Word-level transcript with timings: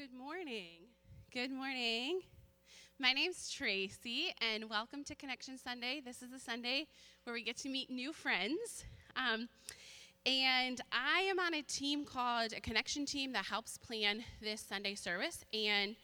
Good 0.00 0.18
morning. 0.18 0.86
Good 1.30 1.50
morning. 1.50 2.22
My 2.98 3.12
name's 3.12 3.50
Tracy, 3.50 4.32
and 4.40 4.70
welcome 4.70 5.04
to 5.04 5.14
Connection 5.14 5.58
Sunday. 5.58 6.00
This 6.02 6.22
is 6.22 6.32
a 6.32 6.38
Sunday 6.38 6.86
where 7.24 7.34
we 7.34 7.42
get 7.44 7.58
to 7.58 7.68
meet 7.68 7.90
new 7.90 8.14
friends. 8.14 8.86
Um, 9.14 9.50
and 10.24 10.80
I 10.90 11.20
am 11.28 11.38
on 11.38 11.52
a 11.52 11.60
team 11.60 12.06
called 12.06 12.54
a 12.54 12.62
connection 12.62 13.04
team 13.04 13.34
that 13.34 13.44
helps 13.44 13.76
plan 13.76 14.24
this 14.40 14.62
Sunday 14.62 14.94
service. 14.94 15.44
And 15.52 15.96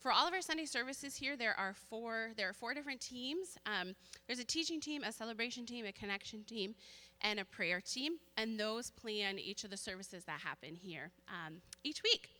for 0.00 0.10
all 0.10 0.26
of 0.26 0.34
our 0.34 0.42
Sunday 0.42 0.66
services 0.66 1.14
here, 1.14 1.36
there 1.36 1.56
are 1.56 1.74
four. 1.74 2.30
There 2.36 2.48
are 2.48 2.54
four 2.54 2.74
different 2.74 3.00
teams. 3.00 3.56
Um, 3.66 3.94
there's 4.26 4.40
a 4.40 4.44
teaching 4.44 4.80
team, 4.80 5.04
a 5.04 5.12
celebration 5.12 5.64
team, 5.64 5.86
a 5.86 5.92
connection 5.92 6.42
team, 6.42 6.74
and 7.20 7.38
a 7.38 7.44
prayer 7.44 7.80
team. 7.80 8.14
And 8.36 8.58
those 8.58 8.90
plan 8.90 9.38
each 9.38 9.62
of 9.62 9.70
the 9.70 9.76
services 9.76 10.24
that 10.24 10.40
happen 10.40 10.74
here 10.74 11.12
um, 11.28 11.60
each 11.84 12.02
week. 12.02 12.33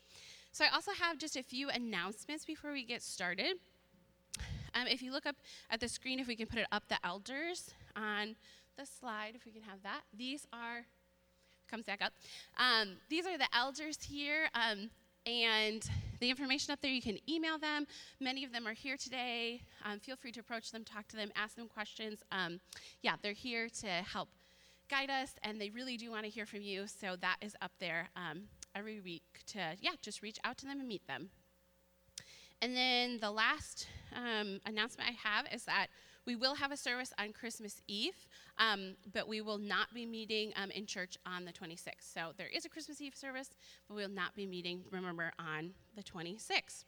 So 0.55 0.65
I 0.65 0.69
also 0.73 0.93
have 0.93 1.19
just 1.19 1.37
a 1.37 1.43
few 1.43 1.69
announcements 1.69 2.45
before 2.45 2.71
we 2.71 2.85
get 2.85 3.03
started. 3.03 3.57
Um, 4.73 4.87
if 4.87 5.03
you 5.03 5.11
look 5.11 5.27
up 5.27 5.35
at 5.69 5.81
the 5.81 5.89
screen, 5.89 6.21
if 6.21 6.29
we 6.29 6.37
can 6.37 6.47
put 6.47 6.61
it 6.61 6.69
up, 6.71 6.85
the 6.89 6.95
elders 7.03 7.73
on 7.97 8.37
the 8.79 8.87
slide, 8.87 9.33
if 9.35 9.45
we 9.45 9.51
can 9.51 9.63
have 9.63 9.83
that. 9.83 10.03
These 10.17 10.47
are 10.53 10.85
comes 11.69 11.87
back 11.87 12.01
up. 12.01 12.13
Um, 12.57 12.91
these 13.11 13.27
are 13.27 13.37
the 13.37 13.49
elders 13.53 13.99
here, 14.01 14.49
um, 14.55 14.91
and 15.27 15.85
the 16.21 16.31
information 16.31 16.73
up 16.73 16.81
there, 16.81 16.93
you 16.93 17.03
can 17.03 17.19
email 17.29 17.59
them. 17.59 17.89
Many 18.21 18.45
of 18.45 18.53
them 18.53 18.65
are 18.65 18.75
here 18.75 18.97
today. 18.97 19.61
Um, 19.85 19.99
feel 19.99 20.15
free 20.15 20.31
to 20.31 20.41
approach 20.41 20.71
them, 20.71 20.85
talk 20.85 21.09
to 21.09 21.17
them, 21.17 21.33
ask 21.35 21.57
them 21.57 21.67
questions. 21.67 22.23
Um, 22.31 22.61
yeah, 23.03 23.17
they're 23.21 23.33
here 23.33 23.69
to 23.81 23.89
help 23.89 24.29
guide 24.89 25.11
us, 25.11 25.33
and 25.43 25.61
they 25.61 25.71
really 25.71 25.97
do 25.97 26.13
want 26.13 26.27
to 26.27 26.31
hear 26.31 26.47
from 26.47 26.63
you. 26.63 26.87
So 26.87 27.17
that 27.21 27.39
is 27.41 27.57
up 27.61 27.73
there 27.81 28.09
um, 28.15 28.43
every 28.75 29.01
week 29.01 29.43
to, 29.47 29.59
yeah, 29.81 29.93
just 30.03 30.23
reach 30.23 30.39
out 30.45 30.59
to 30.59 30.67
them 30.67 30.81
and 30.81 30.89
meet 30.89 31.07
them. 31.07 31.31
And 32.63 32.77
then 32.77 33.19
the 33.21 33.31
last 33.31 33.89
um, 34.15 34.61
announcement 34.65 35.11
I 35.11 35.29
have 35.29 35.47
is 35.53 35.65
that 35.65 35.89
we 36.27 36.37
will 36.37 36.55
have 36.55 36.73
a 36.73 36.77
service 36.77 37.13
on 37.19 37.33
Christmas 37.33 37.83
Eve, 37.87 38.27
um, 38.59 38.95
but 39.13 39.29
we 39.29 39.41
will 39.41 39.59
not 39.59 39.93
be 39.93 40.07
meeting 40.07 40.53
um, 40.57 40.71
in 40.71 40.87
church 40.87 41.19
on 41.27 41.45
the 41.45 41.53
26th. 41.53 42.13
So 42.15 42.33
there 42.37 42.49
is 42.49 42.65
a 42.65 42.69
Christmas 42.69 43.01
Eve 43.01 43.15
service, 43.15 43.51
but 43.87 43.97
we 43.97 44.03
will 44.03 44.11
not 44.11 44.35
be 44.35 44.47
meeting, 44.47 44.85
remember, 44.91 45.33
on 45.39 45.73
the 45.95 46.03
26th. 46.03 46.85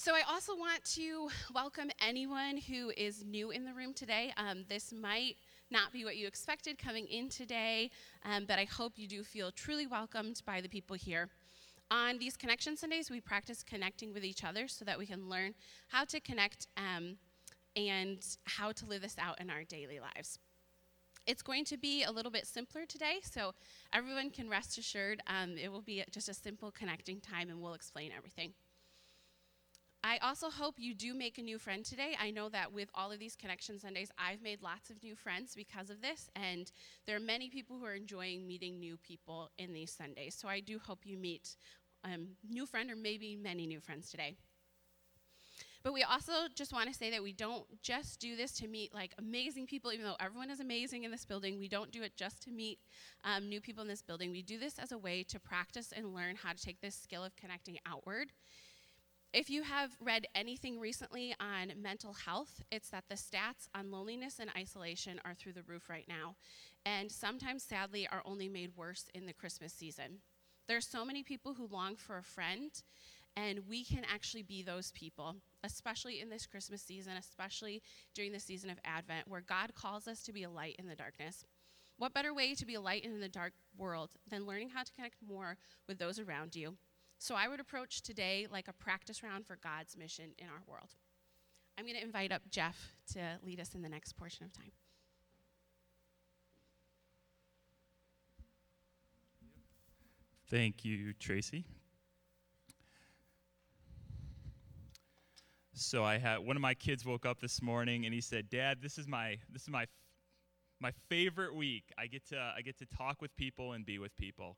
So, 0.00 0.14
I 0.14 0.22
also 0.30 0.54
want 0.54 0.84
to 0.94 1.28
welcome 1.52 1.90
anyone 2.00 2.56
who 2.56 2.92
is 2.96 3.24
new 3.24 3.50
in 3.50 3.64
the 3.64 3.74
room 3.74 3.92
today. 3.92 4.32
Um, 4.36 4.64
this 4.68 4.92
might 4.92 5.34
not 5.70 5.92
be 5.92 6.04
what 6.04 6.16
you 6.16 6.26
expected 6.26 6.78
coming 6.78 7.06
in 7.06 7.28
today, 7.28 7.90
um, 8.24 8.44
but 8.46 8.58
I 8.58 8.64
hope 8.64 8.92
you 8.96 9.06
do 9.06 9.22
feel 9.22 9.50
truly 9.50 9.86
welcomed 9.86 10.42
by 10.46 10.60
the 10.60 10.68
people 10.68 10.96
here. 10.96 11.28
On 11.90 12.18
these 12.18 12.36
Connection 12.36 12.76
Sundays, 12.76 13.10
we 13.10 13.20
practice 13.20 13.62
connecting 13.62 14.12
with 14.12 14.24
each 14.24 14.44
other 14.44 14.68
so 14.68 14.84
that 14.84 14.98
we 14.98 15.06
can 15.06 15.28
learn 15.28 15.54
how 15.88 16.04
to 16.04 16.20
connect 16.20 16.66
um, 16.76 17.16
and 17.76 18.18
how 18.44 18.72
to 18.72 18.86
live 18.86 19.02
this 19.02 19.16
out 19.18 19.40
in 19.40 19.48
our 19.48 19.64
daily 19.64 20.00
lives. 20.00 20.38
It's 21.26 21.42
going 21.42 21.64
to 21.66 21.76
be 21.76 22.04
a 22.04 22.10
little 22.10 22.32
bit 22.32 22.46
simpler 22.46 22.86
today, 22.86 23.20
so 23.22 23.52
everyone 23.92 24.30
can 24.30 24.48
rest 24.48 24.78
assured 24.78 25.22
um, 25.26 25.56
it 25.58 25.70
will 25.70 25.82
be 25.82 26.02
just 26.10 26.28
a 26.28 26.34
simple 26.34 26.70
connecting 26.70 27.20
time 27.20 27.50
and 27.50 27.60
we'll 27.60 27.74
explain 27.74 28.10
everything. 28.16 28.52
I 30.04 30.18
also 30.18 30.48
hope 30.48 30.76
you 30.78 30.94
do 30.94 31.12
make 31.12 31.38
a 31.38 31.42
new 31.42 31.58
friend 31.58 31.84
today. 31.84 32.16
I 32.20 32.30
know 32.30 32.48
that 32.50 32.72
with 32.72 32.88
all 32.94 33.10
of 33.10 33.18
these 33.18 33.34
Connection 33.34 33.80
Sundays, 33.80 34.12
I've 34.16 34.40
made 34.40 34.62
lots 34.62 34.90
of 34.90 35.02
new 35.02 35.16
friends 35.16 35.54
because 35.56 35.90
of 35.90 36.00
this, 36.00 36.30
and 36.36 36.70
there 37.06 37.16
are 37.16 37.20
many 37.20 37.50
people 37.50 37.78
who 37.78 37.84
are 37.84 37.94
enjoying 37.94 38.46
meeting 38.46 38.78
new 38.78 38.96
people 38.96 39.50
in 39.58 39.72
these 39.72 39.90
Sundays. 39.90 40.36
So 40.36 40.46
I 40.46 40.60
do 40.60 40.78
hope 40.78 41.00
you 41.04 41.18
meet 41.18 41.56
a 42.04 42.14
um, 42.14 42.28
new 42.48 42.64
friend 42.64 42.90
or 42.92 42.96
maybe 42.96 43.34
many 43.34 43.66
new 43.66 43.80
friends 43.80 44.08
today. 44.08 44.36
But 45.82 45.92
we 45.92 46.02
also 46.02 46.32
just 46.54 46.72
want 46.72 46.88
to 46.88 46.94
say 46.94 47.10
that 47.10 47.22
we 47.22 47.32
don't 47.32 47.64
just 47.82 48.20
do 48.20 48.36
this 48.36 48.52
to 48.58 48.68
meet 48.68 48.94
like 48.94 49.14
amazing 49.18 49.66
people, 49.66 49.92
even 49.92 50.04
though 50.04 50.16
everyone 50.20 50.50
is 50.50 50.60
amazing 50.60 51.04
in 51.04 51.10
this 51.10 51.24
building. 51.24 51.58
We 51.58 51.68
don't 51.68 51.90
do 51.90 52.02
it 52.02 52.16
just 52.16 52.42
to 52.42 52.50
meet 52.50 52.78
um, 53.24 53.48
new 53.48 53.60
people 53.60 53.82
in 53.82 53.88
this 53.88 54.02
building. 54.02 54.30
We 54.30 54.42
do 54.42 54.58
this 54.58 54.78
as 54.78 54.92
a 54.92 54.98
way 54.98 55.24
to 55.24 55.40
practice 55.40 55.92
and 55.96 56.14
learn 56.14 56.36
how 56.36 56.52
to 56.52 56.62
take 56.62 56.80
this 56.80 56.94
skill 56.94 57.24
of 57.24 57.36
connecting 57.36 57.78
outward. 57.86 58.32
If 59.34 59.50
you 59.50 59.62
have 59.62 59.90
read 60.00 60.26
anything 60.34 60.80
recently 60.80 61.34
on 61.38 61.74
mental 61.82 62.14
health, 62.14 62.62
it's 62.72 62.88
that 62.90 63.04
the 63.10 63.14
stats 63.14 63.68
on 63.74 63.90
loneliness 63.90 64.38
and 64.38 64.50
isolation 64.56 65.20
are 65.22 65.34
through 65.34 65.52
the 65.52 65.64
roof 65.64 65.90
right 65.90 66.06
now, 66.08 66.34
and 66.86 67.12
sometimes, 67.12 67.62
sadly, 67.62 68.08
are 68.10 68.22
only 68.24 68.48
made 68.48 68.74
worse 68.74 69.04
in 69.14 69.26
the 69.26 69.34
Christmas 69.34 69.74
season. 69.74 70.20
There 70.66 70.78
are 70.78 70.82
so 70.82 71.04
many 71.04 71.22
people 71.22 71.52
who 71.52 71.66
long 71.66 71.94
for 71.96 72.16
a 72.16 72.22
friend, 72.22 72.70
and 73.36 73.68
we 73.68 73.84
can 73.84 74.02
actually 74.10 74.44
be 74.44 74.62
those 74.62 74.92
people, 74.92 75.36
especially 75.62 76.20
in 76.20 76.30
this 76.30 76.46
Christmas 76.46 76.80
season, 76.80 77.12
especially 77.18 77.82
during 78.14 78.32
the 78.32 78.40
season 78.40 78.70
of 78.70 78.80
Advent, 78.82 79.28
where 79.28 79.42
God 79.42 79.74
calls 79.74 80.08
us 80.08 80.22
to 80.22 80.32
be 80.32 80.44
a 80.44 80.50
light 80.50 80.76
in 80.78 80.88
the 80.88 80.96
darkness. 80.96 81.44
What 81.98 82.14
better 82.14 82.32
way 82.32 82.54
to 82.54 82.64
be 82.64 82.76
a 82.76 82.80
light 82.80 83.04
in 83.04 83.20
the 83.20 83.28
dark 83.28 83.52
world 83.76 84.08
than 84.26 84.46
learning 84.46 84.70
how 84.70 84.84
to 84.84 84.92
connect 84.92 85.16
more 85.20 85.58
with 85.86 85.98
those 85.98 86.18
around 86.18 86.56
you? 86.56 86.78
So 87.18 87.34
I 87.34 87.48
would 87.48 87.60
approach 87.60 88.02
today 88.02 88.46
like 88.50 88.68
a 88.68 88.72
practice 88.72 89.22
round 89.22 89.46
for 89.46 89.56
God's 89.56 89.96
mission 89.96 90.30
in 90.38 90.46
our 90.46 90.62
world. 90.66 90.90
I'm 91.76 91.84
going 91.84 91.96
to 91.96 92.02
invite 92.02 92.32
up 92.32 92.42
Jeff 92.50 92.92
to 93.12 93.38
lead 93.44 93.60
us 93.60 93.74
in 93.74 93.82
the 93.82 93.88
next 93.88 94.12
portion 94.16 94.44
of 94.44 94.52
time. 94.52 94.70
Thank 100.50 100.84
you, 100.84 101.12
Tracy. 101.14 101.64
So 105.74 106.02
I 106.04 106.18
had 106.18 106.38
one 106.38 106.56
of 106.56 106.62
my 106.62 106.74
kids 106.74 107.04
woke 107.04 107.26
up 107.26 107.40
this 107.40 107.60
morning 107.60 108.06
and 108.06 108.14
he 108.14 108.20
said, 108.20 108.48
"Dad, 108.48 108.78
this 108.80 108.96
is 108.98 109.06
my 109.06 109.36
this 109.52 109.62
is 109.62 109.68
my 109.68 109.86
my 110.80 110.92
favorite 111.08 111.54
week. 111.54 111.84
I 111.98 112.06
get 112.06 112.26
to 112.28 112.52
I 112.56 112.62
get 112.62 112.78
to 112.78 112.86
talk 112.86 113.20
with 113.20 113.36
people 113.36 113.74
and 113.74 113.84
be 113.84 113.98
with 113.98 114.16
people. 114.16 114.56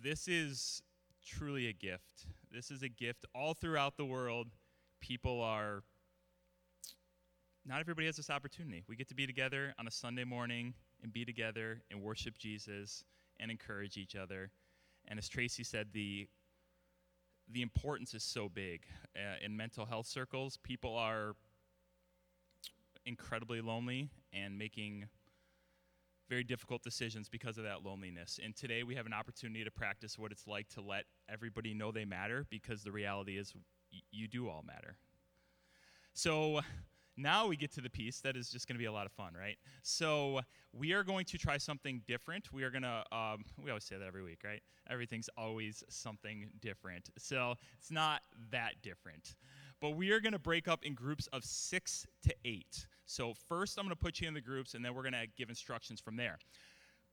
This 0.00 0.28
is 0.28 0.82
truly 1.24 1.68
a 1.68 1.72
gift. 1.72 2.26
This 2.50 2.70
is 2.70 2.82
a 2.82 2.88
gift 2.88 3.24
all 3.34 3.54
throughout 3.54 3.96
the 3.96 4.04
world. 4.04 4.48
People 5.00 5.40
are 5.40 5.82
not 7.64 7.80
everybody 7.80 8.06
has 8.06 8.16
this 8.16 8.30
opportunity. 8.30 8.82
We 8.88 8.96
get 8.96 9.08
to 9.08 9.14
be 9.14 9.26
together 9.26 9.74
on 9.78 9.86
a 9.86 9.90
Sunday 9.90 10.24
morning 10.24 10.74
and 11.02 11.12
be 11.12 11.24
together 11.24 11.82
and 11.90 12.02
worship 12.02 12.36
Jesus 12.36 13.04
and 13.38 13.50
encourage 13.50 13.96
each 13.96 14.16
other. 14.16 14.50
And 15.06 15.18
as 15.18 15.28
Tracy 15.28 15.64
said, 15.64 15.88
the 15.92 16.28
the 17.50 17.62
importance 17.62 18.14
is 18.14 18.22
so 18.22 18.48
big. 18.48 18.82
Uh, 19.16 19.44
in 19.44 19.56
mental 19.56 19.84
health 19.84 20.06
circles, 20.06 20.58
people 20.62 20.96
are 20.96 21.34
incredibly 23.04 23.60
lonely 23.60 24.08
and 24.32 24.56
making 24.56 25.06
very 26.28 26.44
difficult 26.44 26.82
decisions 26.82 27.28
because 27.28 27.58
of 27.58 27.64
that 27.64 27.84
loneliness. 27.84 28.40
And 28.42 28.56
today 28.56 28.82
we 28.82 28.94
have 28.94 29.06
an 29.06 29.12
opportunity 29.12 29.64
to 29.64 29.70
practice 29.70 30.18
what 30.18 30.32
it's 30.32 30.46
like 30.46 30.68
to 30.70 30.80
let 30.80 31.04
everybody 31.28 31.74
know 31.74 31.92
they 31.92 32.04
matter 32.04 32.46
because 32.50 32.82
the 32.82 32.92
reality 32.92 33.38
is 33.38 33.52
y- 33.92 34.00
you 34.10 34.28
do 34.28 34.48
all 34.48 34.62
matter. 34.66 34.96
So 36.14 36.60
now 37.16 37.46
we 37.46 37.56
get 37.56 37.72
to 37.72 37.80
the 37.80 37.90
piece 37.90 38.20
that 38.20 38.36
is 38.36 38.50
just 38.50 38.66
going 38.66 38.76
to 38.76 38.78
be 38.78 38.86
a 38.86 38.92
lot 38.92 39.06
of 39.06 39.12
fun, 39.12 39.34
right? 39.38 39.56
So 39.82 40.40
we 40.72 40.92
are 40.92 41.04
going 41.04 41.24
to 41.26 41.38
try 41.38 41.58
something 41.58 42.02
different. 42.06 42.52
We 42.52 42.62
are 42.62 42.70
going 42.70 42.82
to, 42.82 43.04
um, 43.12 43.44
we 43.62 43.70
always 43.70 43.84
say 43.84 43.96
that 43.96 44.06
every 44.06 44.22
week, 44.22 44.40
right? 44.44 44.62
Everything's 44.90 45.28
always 45.36 45.84
something 45.88 46.48
different. 46.60 47.10
So 47.18 47.54
it's 47.78 47.90
not 47.90 48.22
that 48.50 48.80
different. 48.82 49.36
But 49.80 49.90
we 49.90 50.10
are 50.12 50.20
going 50.20 50.32
to 50.32 50.38
break 50.38 50.68
up 50.68 50.84
in 50.84 50.94
groups 50.94 51.26
of 51.32 51.44
six 51.44 52.06
to 52.22 52.34
eight. 52.44 52.86
So 53.12 53.34
first, 53.46 53.78
I'm 53.78 53.84
going 53.84 53.94
to 53.94 54.02
put 54.02 54.20
you 54.20 54.28
in 54.28 54.32
the 54.32 54.40
groups, 54.40 54.72
and 54.72 54.82
then 54.82 54.94
we're 54.94 55.02
going 55.02 55.12
to 55.12 55.26
give 55.36 55.50
instructions 55.50 56.00
from 56.00 56.16
there. 56.16 56.38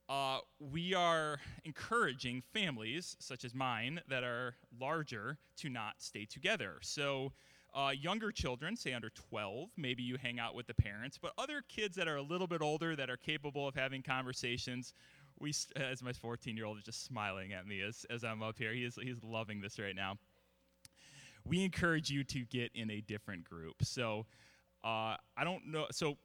Uh, 0.08 0.40
we 0.60 0.94
are 0.96 1.40
encouraging 1.66 2.42
families, 2.54 3.18
such 3.20 3.44
as 3.44 3.54
mine, 3.54 4.00
that 4.08 4.24
are 4.24 4.56
larger, 4.80 5.38
to 5.58 5.70
not 5.70 5.96
stay 5.98 6.26
together. 6.26 6.78
So 6.82 7.34
uh, 7.76 7.92
younger 8.00 8.32
children, 8.32 8.78
say 8.78 8.94
under 8.94 9.10
12, 9.10 9.72
maybe 9.76 10.02
you 10.02 10.18
hang 10.18 10.40
out 10.40 10.56
with 10.56 10.68
the 10.68 10.74
parents, 10.74 11.20
but 11.22 11.34
other 11.38 11.62
kids 11.68 11.98
that 11.98 12.08
are 12.08 12.16
a 12.16 12.24
little 12.24 12.48
bit 12.48 12.62
older 12.62 12.96
that 12.96 13.10
are 13.10 13.18
capable 13.18 13.68
of 13.68 13.76
having 13.76 14.02
conversations, 14.02 14.94
we, 15.38 15.54
as 15.76 16.02
my 16.02 16.14
14 16.14 16.56
year 16.56 16.66
old 16.66 16.78
is 16.78 16.84
just 16.86 17.04
smiling 17.04 17.52
at 17.52 17.68
me 17.68 17.82
as, 17.82 18.06
as 18.10 18.24
I'm 18.24 18.42
up 18.42 18.58
here, 18.58 18.74
he 18.74 18.86
is, 18.86 18.98
he's 19.02 19.22
loving 19.22 19.60
this 19.60 19.78
right 19.78 19.96
now. 19.96 20.16
We 21.46 21.64
encourage 21.66 22.10
you 22.10 22.24
to 22.24 22.46
get 22.46 22.72
in 22.74 22.90
a 22.90 23.02
different 23.02 23.44
group. 23.44 23.84
So, 23.84 24.26
uh, 24.84 25.16
I 25.38 25.44
don't 25.44 25.68
know. 25.68 25.88
So, 25.92 26.18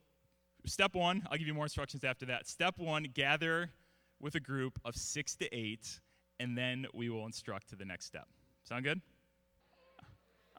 step 0.66 0.94
one, 0.94 1.26
I'll 1.30 1.38
give 1.38 1.46
you 1.46 1.54
more 1.54 1.64
instructions 1.64 2.04
after 2.04 2.26
that. 2.26 2.46
Step 2.46 2.78
one, 2.78 3.04
gather 3.14 3.70
with 4.20 4.34
a 4.34 4.40
group 4.40 4.78
of 4.84 4.96
six 4.96 5.34
to 5.36 5.54
eight, 5.54 6.00
and 6.40 6.56
then 6.56 6.86
we 6.94 7.10
will 7.10 7.26
instruct 7.26 7.68
to 7.70 7.76
the 7.76 7.84
next 7.84 8.06
step. 8.06 8.26
Sound 8.64 8.84
good? 8.84 9.00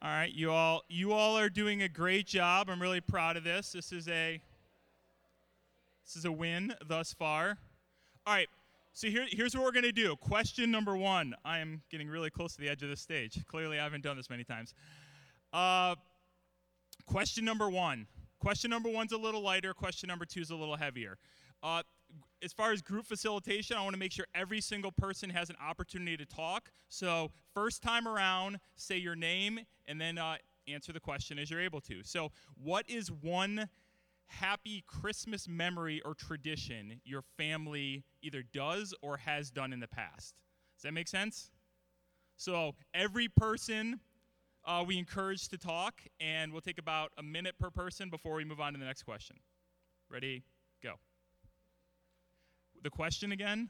All 0.01 0.09
right, 0.09 0.31
you 0.31 0.51
all 0.51 0.83
you 0.89 1.13
all 1.13 1.38
are 1.38 1.50
doing 1.50 1.81
a 1.81 1.89
great 1.89 2.27
job. 2.27 2.69
I'm 2.69 2.81
really 2.81 3.01
proud 3.01 3.38
of 3.38 3.44
this. 3.44 3.71
This 3.71 3.92
is 3.92 4.07
a 4.07 4.42
this 6.06 6.15
is 6.15 6.25
a 6.25 6.31
win 6.31 6.74
thus 6.88 7.13
far. 7.13 7.57
All 8.27 8.33
right. 8.33 8.47
So 8.94 9.09
here, 9.09 9.25
here's 9.30 9.53
what 9.53 9.65
we're 9.65 9.81
to 9.81 9.92
do. 9.92 10.15
Question 10.15 10.71
number 10.71 10.95
one. 10.95 11.36
I 11.44 11.59
am 11.59 11.81
getting 11.92 12.07
really 12.07 12.30
close 12.30 12.56
to 12.56 12.62
the 12.62 12.69
edge 12.69 12.81
of 12.81 12.89
the 12.89 12.95
stage. 12.95 13.44
Clearly, 13.45 13.77
I 13.77 13.83
haven't 13.83 14.03
done 14.03 14.15
this 14.15 14.30
many 14.30 14.45
times. 14.45 14.74
Uh, 15.51 15.95
question 17.06 17.46
number 17.46 17.69
one. 17.69 18.07
Question 18.40 18.69
number 18.69 18.90
one's 18.90 19.12
a 19.12 19.18
little 19.18 19.42
lighter. 19.42 19.74
Question 19.74 20.07
number 20.07 20.25
two 20.25 20.42
is 20.42 20.52
a 20.52 20.56
little 20.56 20.75
heavier. 20.75 21.18
Uh, 21.63 21.81
as 22.44 22.54
far 22.54 22.72
as 22.72 22.81
group 22.81 23.06
facilitation, 23.06 23.75
I 23.75 23.81
want 23.81 23.94
to 23.94 24.00
make 24.00 24.12
sure 24.12 24.25
every 24.36 24.62
single 24.62 24.92
person 24.92 25.30
has 25.31 25.50
an 25.50 25.56
opportunity 25.66 26.18
to 26.18 26.25
talk. 26.25 26.72
So, 26.90 27.31
first 27.54 27.81
time 27.81 28.07
around, 28.07 28.60
say 28.75 28.98
your 28.98 29.16
name 29.16 29.60
and 29.88 30.00
then 30.00 30.18
uh, 30.18 30.36
answer 30.68 30.94
the 30.94 31.00
question 31.00 31.40
as 31.40 31.50
you're 31.50 31.62
able 31.62 31.81
to. 31.81 32.04
So, 32.04 32.31
what 32.56 32.88
is 32.88 33.12
one 33.12 33.69
happy 34.28 34.84
Christmas 34.88 35.48
memory 35.48 36.02
or 36.04 36.13
tradition 36.13 37.00
your 37.04 37.24
family 37.38 38.04
either 38.22 38.44
does 38.54 38.94
or 39.02 39.18
has 39.18 39.50
done 39.50 39.74
in 39.74 39.80
the 39.80 39.88
past? 39.88 40.36
Does 40.75 40.84
that 40.84 40.94
make 40.94 41.07
sense? 41.07 41.50
So, 42.38 42.75
every 42.94 43.28
person 43.28 44.00
uh, 44.65 44.83
we 44.85 44.97
encourage 44.97 45.47
to 45.50 45.57
talk, 45.57 46.01
and 46.19 46.51
we'll 46.51 46.62
take 46.62 46.79
about 46.79 47.12
a 47.17 47.23
minute 47.23 47.56
per 47.59 47.69
person 47.69 48.09
before 48.09 48.35
we 48.35 48.44
move 48.44 48.59
on 48.59 48.73
to 48.73 48.79
the 48.79 48.85
next 48.85 49.03
question. 49.03 49.38
Ready? 50.09 50.44
Go. 50.81 50.94
The 52.83 52.89
question 52.89 53.31
again 53.31 53.69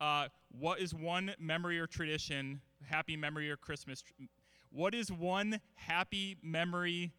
uh, 0.00 0.28
What 0.58 0.80
is 0.80 0.94
one 0.94 1.34
memory 1.38 1.78
or 1.78 1.86
tradition, 1.86 2.60
happy 2.84 3.16
memory 3.16 3.50
or 3.50 3.56
Christmas? 3.56 4.02
What 4.70 4.94
is 4.94 5.10
one 5.10 5.60
happy 5.74 6.36
memory 6.42 7.12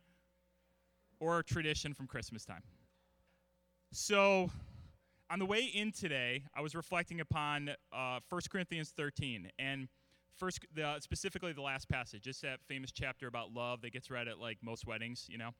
or 1.20 1.44
tradition 1.44 1.94
from 1.94 2.08
Christmas 2.08 2.46
time? 2.46 2.64
So, 3.92 4.50
on 5.30 5.40
the 5.40 5.46
way 5.46 5.64
in 5.64 5.92
today, 5.92 6.44
I 6.56 6.62
was 6.62 6.76
reflecting 6.76 7.20
upon 7.20 7.70
uh, 7.92 8.20
1 8.30 8.42
Corinthians 8.50 8.90
13, 8.90 9.50
and 9.60 9.88
first, 10.38 10.60
the, 10.74 10.98
specifically 11.00 11.54
the 11.54 11.62
last 11.62 11.90
passage. 11.90 12.28
It's 12.28 12.42
that 12.42 12.60
famous 12.68 12.92
chapter 12.92 13.28
about 13.28 13.54
love 13.54 13.82
that 13.82 13.94
gets 13.94 14.10
read 14.10 14.28
at 14.28 14.40
like 14.40 14.58
most 14.62 14.86
weddings, 14.86 15.28
you 15.30 15.38
know. 15.38 15.52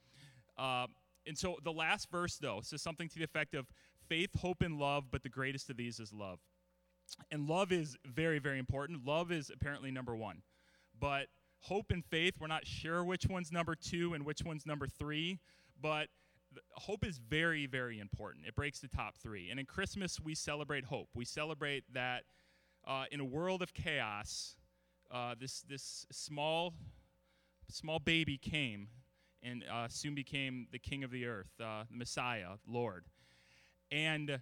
Uh, 0.58 0.88
and 1.28 1.38
so 1.38 1.58
the 1.64 1.72
last 1.72 2.10
verse, 2.12 2.38
though, 2.38 2.62
says 2.64 2.82
something 2.82 3.08
to 3.10 3.20
the 3.20 3.24
effect 3.24 3.54
of 3.54 3.68
faith, 4.08 4.30
hope, 4.40 4.62
and 4.62 4.80
love, 4.80 5.06
but 5.12 5.24
the 5.24 5.30
greatest 5.30 5.70
of 5.70 5.78
these 5.78 6.00
is 6.00 6.12
love. 6.12 6.40
And 7.30 7.48
love 7.48 7.72
is 7.72 7.98
very, 8.06 8.40
very 8.40 8.60
important. 8.60 9.06
Love 9.06 9.32
is 9.32 9.52
apparently 9.54 9.92
number 9.92 10.16
one. 10.16 10.42
But 11.00 11.28
hope 11.60 11.92
and 11.92 12.04
faith, 12.04 12.36
we're 12.40 12.48
not 12.48 12.66
sure 12.66 13.04
which 13.04 13.28
one's 13.28 13.52
number 13.52 13.76
two 13.76 14.14
and 14.14 14.26
which 14.26 14.44
one's 14.44 14.66
number 14.66 14.88
three, 14.88 15.40
but 15.80 16.08
hope 16.74 17.06
is 17.06 17.18
very, 17.18 17.66
very 17.66 18.00
important. 18.00 18.46
It 18.46 18.56
breaks 18.56 18.80
the 18.80 18.88
top 18.88 19.18
three. 19.18 19.50
And 19.50 19.60
in 19.60 19.66
Christmas, 19.66 20.20
we 20.20 20.36
celebrate 20.36 20.86
hope. 20.86 21.10
We 21.14 21.26
celebrate 21.26 21.84
that 21.94 22.24
uh, 22.86 23.06
in 23.12 23.20
a 23.20 23.26
world 23.26 23.62
of 23.62 23.74
chaos, 23.74 24.56
uh, 25.12 25.36
this, 25.40 25.62
this 25.62 26.06
small, 26.12 26.74
small 27.70 28.00
baby 28.00 28.38
came 28.38 28.88
and 29.44 29.64
uh, 29.72 29.88
soon 29.88 30.16
became 30.16 30.68
the 30.72 30.80
king 30.80 31.04
of 31.04 31.12
the 31.12 31.26
earth, 31.26 31.52
uh, 31.60 31.84
the 31.90 31.98
Messiah, 31.98 32.58
Lord. 32.68 33.06
And 33.92 34.40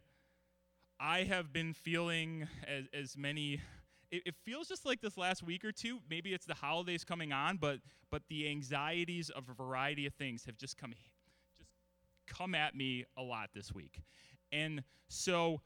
I 0.99 1.23
have 1.23 1.53
been 1.53 1.73
feeling 1.73 2.47
as, 2.67 2.85
as 2.93 3.17
many 3.17 3.61
it, 4.11 4.35
feels 4.43 4.67
just 4.67 4.85
like 4.85 5.01
this 5.01 5.17
last 5.17 5.43
week 5.43 5.63
or 5.63 5.71
two 5.71 5.99
maybe 6.09 6.33
it's 6.33 6.45
the 6.45 6.55
holidays 6.55 7.03
coming 7.03 7.31
on 7.31 7.57
but 7.57 7.77
but 8.09 8.23
the 8.27 8.49
anxieties 8.49 9.29
of 9.29 9.43
a 9.49 9.53
variety 9.53 10.07
of 10.07 10.13
things 10.15 10.43
have 10.45 10.57
just 10.57 10.77
come 10.77 10.93
just 11.57 11.69
come 12.27 12.55
at 12.55 12.75
me 12.75 13.05
a 13.17 13.21
lot 13.21 13.49
this 13.53 13.71
week 13.71 14.01
and 14.51 14.83
so 15.07 15.61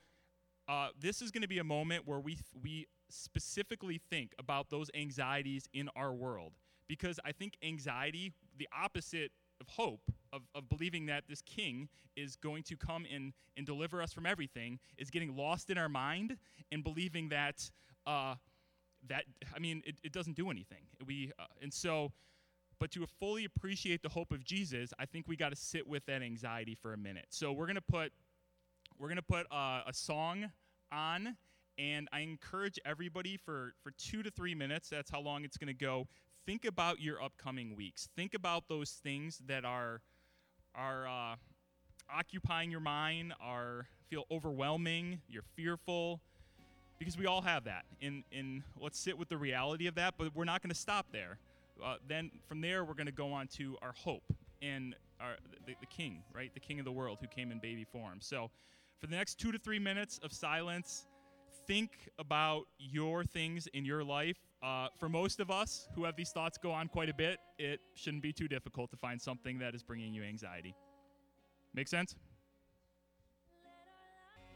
uh, 0.67 0.89
this 0.99 1.21
is 1.21 1.31
going 1.31 1.41
to 1.41 1.47
be 1.47 1.59
a 1.59 1.63
moment 1.63 2.03
where 2.06 2.19
we 2.19 2.38
we 2.61 2.85
specifically 3.13 4.01
think 4.10 4.33
about 4.39 4.69
those 4.69 4.89
anxieties 4.95 5.68
in 5.74 5.89
our 5.95 6.13
world 6.13 6.54
because 6.88 7.19
I 7.25 7.31
think 7.31 7.57
anxiety, 7.63 8.33
the 8.57 8.68
opposite 8.77 9.31
of 9.62 9.68
hope, 9.68 10.01
of, 10.31 10.42
of 10.56 10.68
believing 10.69 11.06
that 11.07 11.24
this 11.27 11.42
king 11.42 11.88
is 12.15 12.36
going 12.36 12.63
to 12.63 12.75
come 12.75 13.06
in 13.06 13.33
and 13.56 13.65
deliver 13.65 14.01
us 14.01 14.12
from 14.12 14.25
everything, 14.25 14.80
is 14.98 15.10
getting 15.10 15.36
lost 15.36 15.69
in 15.69 15.77
our 15.77 15.89
mind 15.89 16.38
and 16.71 16.83
believing 16.83 17.30
that, 17.30 17.69
uh, 18.06 18.36
that 19.07 19.24
I 19.56 19.59
mean, 19.59 19.81
it, 19.86 19.95
it 20.04 20.12
doesn't 20.12 20.36
do 20.36 20.50
anything. 20.50 20.83
We, 21.06 21.31
uh, 21.39 21.45
and 21.62 21.74
so, 21.74 22.12
but 22.80 22.92
to 22.92 23.06
fully 23.19 23.45
appreciate 23.45 24.01
the 24.01 24.09
hope 24.09 24.31
of 24.31 24.44
Jesus, 24.44 24.92
I 25.00 25.06
think 25.06 25.27
we 25.27 25.36
got 25.36 25.50
to 25.50 25.56
sit 25.56 25.88
with 25.88 26.06
that 26.07 26.21
anxiety 26.21 26.75
for 26.75 26.94
a 26.94 26.98
minute. 26.98 27.27
So 27.30 27.54
we're 27.54 27.68
going 27.68 27.75
to 27.75 27.81
put, 27.81 28.12
we're 29.00 29.07
going 29.07 29.18
to 29.18 29.21
put 29.21 29.45
uh, 29.51 29.81
a 29.88 29.94
song 29.94 30.51
on 30.92 31.38
and 31.77 32.07
I 32.11 32.19
encourage 32.19 32.79
everybody 32.85 33.37
for, 33.37 33.73
for 33.83 33.91
two 33.97 34.23
to 34.23 34.31
three 34.31 34.55
minutes, 34.55 34.89
that's 34.89 35.09
how 35.09 35.21
long 35.21 35.43
it's 35.43 35.57
going 35.57 35.67
to 35.67 35.73
go. 35.73 36.07
Think 36.45 36.65
about 36.65 36.99
your 36.99 37.21
upcoming 37.21 37.75
weeks. 37.75 38.09
Think 38.15 38.33
about 38.33 38.67
those 38.67 38.91
things 38.91 39.41
that 39.47 39.65
are, 39.65 40.01
are 40.75 41.07
uh, 41.07 41.35
occupying 42.13 42.69
your 42.69 42.81
mind, 42.81 43.33
are 43.41 43.87
feel 44.09 44.25
overwhelming, 44.29 45.21
you're 45.27 45.43
fearful, 45.55 46.21
because 46.99 47.17
we 47.17 47.25
all 47.25 47.41
have 47.41 47.63
that. 47.63 47.85
And, 48.01 48.23
and 48.31 48.63
let's 48.79 48.99
sit 48.99 49.17
with 49.17 49.29
the 49.29 49.37
reality 49.37 49.87
of 49.87 49.95
that, 49.95 50.15
but 50.17 50.35
we're 50.35 50.45
not 50.45 50.61
going 50.61 50.69
to 50.69 50.79
stop 50.79 51.07
there. 51.11 51.37
Uh, 51.83 51.95
then 52.07 52.29
from 52.47 52.61
there, 52.61 52.85
we're 52.85 52.93
going 52.93 53.07
to 53.07 53.11
go 53.11 53.31
on 53.31 53.47
to 53.47 53.77
our 53.81 53.93
hope 53.93 54.23
and 54.61 54.95
our, 55.19 55.35
the, 55.65 55.73
the 55.79 55.87
King, 55.87 56.23
right? 56.33 56.53
The 56.53 56.59
King 56.59 56.79
of 56.79 56.85
the 56.85 56.91
world 56.91 57.17
who 57.21 57.27
came 57.27 57.51
in 57.51 57.59
baby 57.59 57.83
form. 57.83 58.19
So 58.19 58.51
for 58.99 59.07
the 59.07 59.15
next 59.15 59.39
two 59.39 59.51
to 59.51 59.57
three 59.57 59.79
minutes 59.79 60.19
of 60.23 60.31
silence, 60.31 61.07
think 61.68 62.10
about 62.19 62.63
your 62.77 63.24
things 63.24 63.68
in 63.68 63.86
your 63.86 64.04
life. 64.04 64.38
Uh, 64.62 64.88
for 64.98 65.10
most 65.10 65.39
of 65.39 65.51
us 65.51 65.88
who 65.95 66.04
have 66.04 66.15
these 66.15 66.31
thoughts 66.31 66.57
go 66.57 66.71
on 66.71 66.88
quite 66.88 67.10
a 67.10 67.13
bit, 67.13 67.39
it 67.57 67.80
shouldn't 67.95 68.24
be 68.24 68.31
too 68.31 68.48
difficult 68.48 68.89
to 68.92 68.98
find 68.98 69.21
something 69.21 69.60
that 69.60 69.75
is 69.75 69.83
bringing 69.83 70.13
you 70.13 70.24
anxiety. 70.24 70.74
Make 71.74 71.88
sense? 71.88 72.15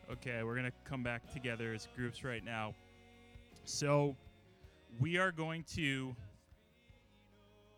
Okay, 0.10 0.44
we're 0.44 0.56
going 0.56 0.66
to 0.66 0.90
come 0.90 1.04
back 1.04 1.32
together 1.34 1.74
as 1.74 1.88
groups 1.96 2.24
right 2.24 2.44
now. 2.44 2.74
So, 3.66 4.16
we 5.00 5.18
are 5.18 5.32
going 5.32 5.64
to 5.76 6.16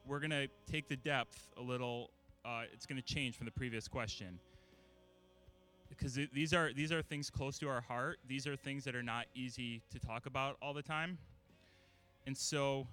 we're 0.07 0.19
going 0.19 0.31
to 0.31 0.47
take 0.71 0.87
the 0.87 0.95
depth 0.95 1.47
a 1.57 1.61
little 1.61 2.11
uh, 2.45 2.63
it's 2.73 2.85
going 2.85 3.01
to 3.01 3.13
change 3.13 3.35
from 3.35 3.45
the 3.45 3.51
previous 3.51 3.87
question 3.87 4.39
because 5.99 6.17
these 6.33 6.53
are 6.53 6.71
these 6.73 6.91
are 6.91 7.01
things 7.01 7.29
close 7.29 7.59
to 7.59 7.67
our 7.67 7.81
heart. 7.81 8.19
These 8.27 8.47
are 8.47 8.55
things 8.55 8.83
that 8.85 8.95
are 8.95 9.03
not 9.03 9.25
easy 9.35 9.81
to 9.91 9.99
talk 9.99 10.25
about 10.25 10.57
all 10.61 10.73
the 10.73 10.81
time. 10.81 11.17
And 12.25 12.37
so 12.37 12.87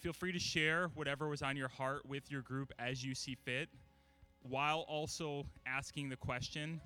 feel 0.00 0.12
free 0.12 0.32
to 0.32 0.38
share 0.38 0.88
whatever 0.94 1.28
was 1.28 1.42
on 1.42 1.56
your 1.56 1.68
heart 1.68 2.06
with 2.06 2.30
your 2.30 2.42
group 2.42 2.72
as 2.78 3.04
you 3.04 3.14
see 3.14 3.34
fit 3.34 3.68
while 4.42 4.84
also 4.88 5.44
asking 5.66 6.08
the 6.08 6.16
question 6.16 6.80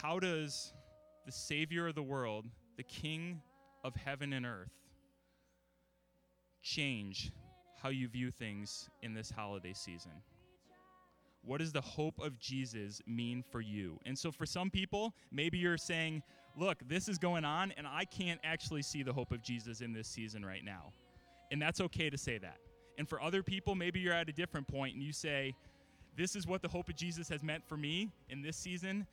how 0.00 0.18
does 0.18 0.72
the 1.26 1.32
savior 1.32 1.88
of 1.88 1.94
the 1.94 2.02
world, 2.02 2.46
the 2.76 2.82
king 2.82 3.40
of 3.84 3.94
heaven 3.96 4.32
and 4.32 4.46
earth 4.46 4.72
change 6.62 7.32
how 7.82 7.88
you 7.88 8.08
view 8.08 8.30
things 8.30 8.88
in 9.02 9.14
this 9.14 9.30
holiday 9.30 9.72
season? 9.72 10.12
What 11.44 11.58
does 11.58 11.72
the 11.72 11.80
hope 11.80 12.20
of 12.20 12.38
Jesus 12.38 13.00
mean 13.06 13.42
for 13.50 13.60
you? 13.60 13.98
And 14.06 14.18
so 14.18 14.30
for 14.30 14.46
some 14.46 14.70
people, 14.70 15.14
maybe 15.30 15.58
you're 15.58 15.76
saying, 15.76 16.22
look, 16.56 16.78
this 16.88 17.08
is 17.08 17.18
going 17.18 17.44
on, 17.44 17.72
and 17.76 17.86
I 17.86 18.04
can't 18.04 18.40
actually 18.44 18.82
see 18.82 19.02
the 19.02 19.12
hope 19.12 19.32
of 19.32 19.42
Jesus 19.42 19.80
in 19.80 19.92
this 19.92 20.08
season 20.08 20.44
right 20.44 20.64
now. 20.64 20.92
And 21.50 21.60
that's 21.60 21.80
okay 21.80 22.10
to 22.10 22.18
say 22.18 22.38
that. 22.38 22.58
And 22.98 23.08
for 23.08 23.20
other 23.20 23.42
people, 23.42 23.74
maybe 23.74 24.00
you're 24.00 24.12
at 24.12 24.28
a 24.28 24.32
different 24.32 24.68
point 24.68 24.94
and 24.94 25.02
you 25.02 25.12
say, 25.12 25.54
this 26.16 26.36
is 26.36 26.46
what 26.46 26.62
the 26.62 26.68
hope 26.68 26.88
of 26.88 26.96
Jesus 26.96 27.28
has 27.28 27.42
meant 27.42 27.66
for 27.66 27.76
me 27.76 28.10
in 28.28 28.42
this 28.42 28.56
season. 28.56 29.06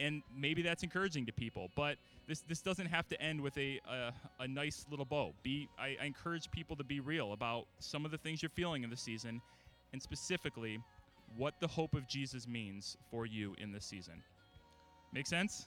And 0.00 0.22
maybe 0.36 0.62
that's 0.62 0.82
encouraging 0.82 1.26
to 1.26 1.32
people. 1.32 1.70
But 1.76 1.98
this, 2.26 2.40
this 2.48 2.60
doesn't 2.60 2.86
have 2.86 3.06
to 3.08 3.22
end 3.22 3.40
with 3.40 3.56
a, 3.58 3.80
a, 3.88 4.12
a 4.40 4.48
nice 4.48 4.86
little 4.90 5.04
bow. 5.04 5.34
Be, 5.42 5.68
I, 5.78 5.96
I 6.02 6.06
encourage 6.06 6.50
people 6.50 6.76
to 6.76 6.84
be 6.84 7.00
real 7.00 7.32
about 7.32 7.66
some 7.78 8.04
of 8.04 8.10
the 8.10 8.18
things 8.18 8.42
you're 8.42 8.50
feeling 8.50 8.82
in 8.82 8.90
the 8.90 8.96
season, 8.96 9.40
and 9.92 10.02
specifically, 10.02 10.80
what 11.36 11.54
the 11.60 11.66
hope 11.66 11.94
of 11.94 12.06
Jesus 12.08 12.46
means 12.46 12.96
for 13.10 13.26
you 13.26 13.54
in 13.58 13.72
this 13.72 13.84
season. 13.84 14.22
Make 15.12 15.26
sense? 15.26 15.66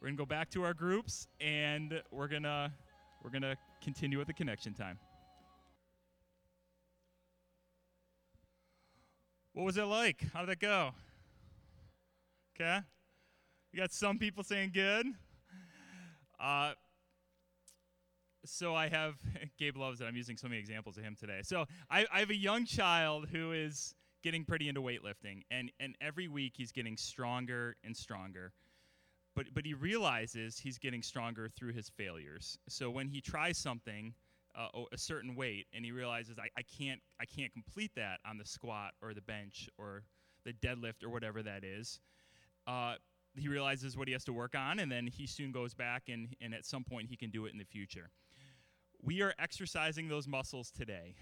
We're 0.00 0.08
going 0.08 0.16
to 0.16 0.20
go 0.20 0.26
back 0.26 0.50
to 0.50 0.62
our 0.64 0.74
groups 0.74 1.28
and 1.40 2.02
we're 2.10 2.28
going 2.28 2.42
to 2.42 2.70
we're 3.22 3.30
going 3.30 3.42
to 3.42 3.56
continue 3.82 4.18
with 4.18 4.26
the 4.26 4.34
connection 4.34 4.74
time. 4.74 4.98
What 9.54 9.64
was 9.64 9.78
it 9.78 9.84
like? 9.84 10.24
How 10.34 10.40
did 10.40 10.50
it 10.50 10.60
go? 10.60 10.90
Okay. 12.54 12.80
You 13.72 13.80
got 13.80 13.92
some 13.92 14.18
people 14.18 14.44
saying 14.44 14.72
good. 14.74 15.06
Uh, 16.38 16.72
so 18.44 18.74
I 18.74 18.88
have 18.88 19.14
Gabe 19.58 19.76
loves 19.76 20.00
it. 20.00 20.04
I'm 20.04 20.16
using 20.16 20.36
so 20.36 20.48
many 20.48 20.60
examples 20.60 20.98
of 20.98 21.04
him 21.04 21.16
today. 21.18 21.40
So 21.42 21.64
I, 21.90 22.04
I 22.12 22.20
have 22.20 22.30
a 22.30 22.36
young 22.36 22.66
child 22.66 23.28
who 23.32 23.52
is 23.52 23.94
getting 24.24 24.44
pretty 24.44 24.68
into 24.68 24.80
weightlifting, 24.82 25.42
and, 25.52 25.70
and 25.78 25.94
every 26.00 26.26
week 26.26 26.54
he's 26.56 26.72
getting 26.72 26.96
stronger 26.96 27.76
and 27.84 27.96
stronger. 27.96 28.52
but 29.36 29.46
but 29.54 29.64
he 29.66 29.74
realizes 29.74 30.58
he's 30.58 30.78
getting 30.78 31.02
stronger 31.02 31.48
through 31.48 31.72
his 31.72 31.90
failures. 31.90 32.58
So 32.68 32.90
when 32.90 33.08
he 33.08 33.20
tries 33.20 33.58
something 33.58 34.14
uh, 34.56 34.68
a 34.92 34.98
certain 34.98 35.34
weight 35.34 35.66
and 35.74 35.84
he 35.84 35.92
realizes 35.92 36.38
I, 36.38 36.48
I 36.56 36.62
can't 36.78 37.00
I 37.20 37.24
can't 37.26 37.52
complete 37.52 37.92
that 37.96 38.20
on 38.28 38.38
the 38.38 38.44
squat 38.44 38.92
or 39.02 39.12
the 39.14 39.22
bench 39.22 39.68
or 39.78 40.04
the 40.44 40.52
deadlift 40.52 41.04
or 41.04 41.10
whatever 41.10 41.42
that 41.42 41.64
is, 41.64 42.00
uh, 42.66 42.94
he 43.36 43.48
realizes 43.48 43.96
what 43.96 44.06
he 44.08 44.12
has 44.12 44.24
to 44.24 44.32
work 44.32 44.54
on 44.54 44.78
and 44.78 44.90
then 44.92 45.06
he 45.06 45.26
soon 45.26 45.50
goes 45.52 45.74
back 45.74 46.04
and, 46.08 46.36
and 46.40 46.54
at 46.54 46.64
some 46.64 46.84
point 46.84 47.08
he 47.08 47.16
can 47.16 47.30
do 47.30 47.46
it 47.46 47.52
in 47.52 47.58
the 47.58 47.64
future. 47.64 48.10
We 49.02 49.22
are 49.22 49.34
exercising 49.38 50.08
those 50.08 50.28
muscles 50.28 50.70
today. 50.70 51.16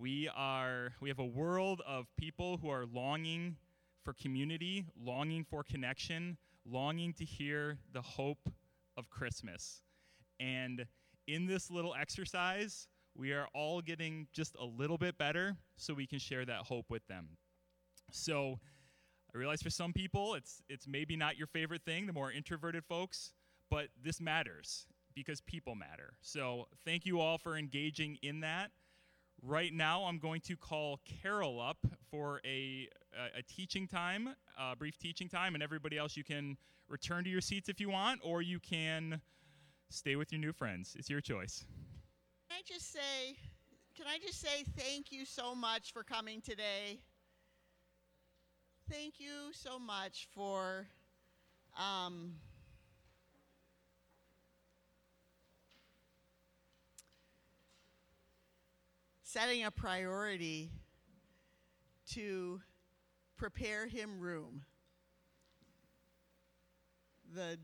We 0.00 0.30
are 0.34 0.94
we 1.02 1.10
have 1.10 1.18
a 1.18 1.26
world 1.26 1.82
of 1.86 2.06
people 2.16 2.56
who 2.56 2.70
are 2.70 2.86
longing 2.86 3.56
for 4.02 4.14
community, 4.14 4.86
longing 4.98 5.44
for 5.44 5.62
connection, 5.62 6.38
longing 6.64 7.12
to 7.14 7.24
hear 7.26 7.76
the 7.92 8.00
hope 8.00 8.48
of 8.96 9.10
Christmas. 9.10 9.82
And 10.38 10.86
in 11.26 11.44
this 11.44 11.70
little 11.70 11.94
exercise, 11.94 12.88
we 13.14 13.32
are 13.32 13.46
all 13.54 13.82
getting 13.82 14.26
just 14.32 14.56
a 14.58 14.64
little 14.64 14.96
bit 14.96 15.18
better 15.18 15.58
so 15.76 15.92
we 15.92 16.06
can 16.06 16.18
share 16.18 16.46
that 16.46 16.60
hope 16.62 16.86
with 16.88 17.06
them. 17.06 17.36
So 18.10 18.58
I 19.34 19.36
realize 19.36 19.60
for 19.60 19.68
some 19.68 19.92
people 19.92 20.34
it's 20.34 20.62
it's 20.70 20.88
maybe 20.88 21.14
not 21.14 21.36
your 21.36 21.46
favorite 21.48 21.82
thing, 21.84 22.06
the 22.06 22.14
more 22.14 22.32
introverted 22.32 22.86
folks, 22.86 23.32
but 23.68 23.88
this 24.02 24.18
matters 24.18 24.86
because 25.14 25.42
people 25.42 25.74
matter. 25.74 26.14
So 26.22 26.68
thank 26.86 27.04
you 27.04 27.20
all 27.20 27.36
for 27.36 27.58
engaging 27.58 28.16
in 28.22 28.40
that. 28.40 28.70
Right 29.42 29.72
now, 29.72 30.04
I'm 30.04 30.18
going 30.18 30.42
to 30.42 30.56
call 30.56 31.00
Carol 31.22 31.60
up 31.60 31.78
for 32.10 32.40
a, 32.44 32.88
a, 33.14 33.38
a 33.38 33.42
teaching 33.42 33.86
time, 33.86 34.34
a 34.58 34.76
brief 34.76 34.98
teaching 34.98 35.28
time, 35.28 35.54
and 35.54 35.62
everybody 35.62 35.96
else, 35.96 36.14
you 36.16 36.24
can 36.24 36.58
return 36.88 37.24
to 37.24 37.30
your 37.30 37.40
seats 37.40 37.70
if 37.70 37.80
you 37.80 37.88
want, 37.88 38.20
or 38.22 38.42
you 38.42 38.60
can 38.60 39.20
stay 39.88 40.16
with 40.16 40.30
your 40.30 40.40
new 40.40 40.52
friends. 40.52 40.94
It's 40.98 41.08
your 41.08 41.22
choice. 41.22 41.64
Can 42.48 42.58
I 42.58 42.62
just 42.66 42.92
say, 42.92 43.36
can 43.96 44.06
I 44.06 44.18
just 44.18 44.40
say 44.40 44.64
thank 44.76 45.10
you 45.10 45.24
so 45.24 45.54
much 45.54 45.92
for 45.92 46.02
coming 46.02 46.42
today? 46.42 47.00
Thank 48.90 49.20
you 49.20 49.52
so 49.52 49.78
much 49.78 50.28
for 50.34 50.86
um, 51.78 52.34
setting 59.32 59.64
a 59.64 59.70
priority 59.70 60.72
to 62.04 62.60
prepare 63.36 63.86
him 63.86 64.18
room. 64.18 64.62
The 67.32 67.56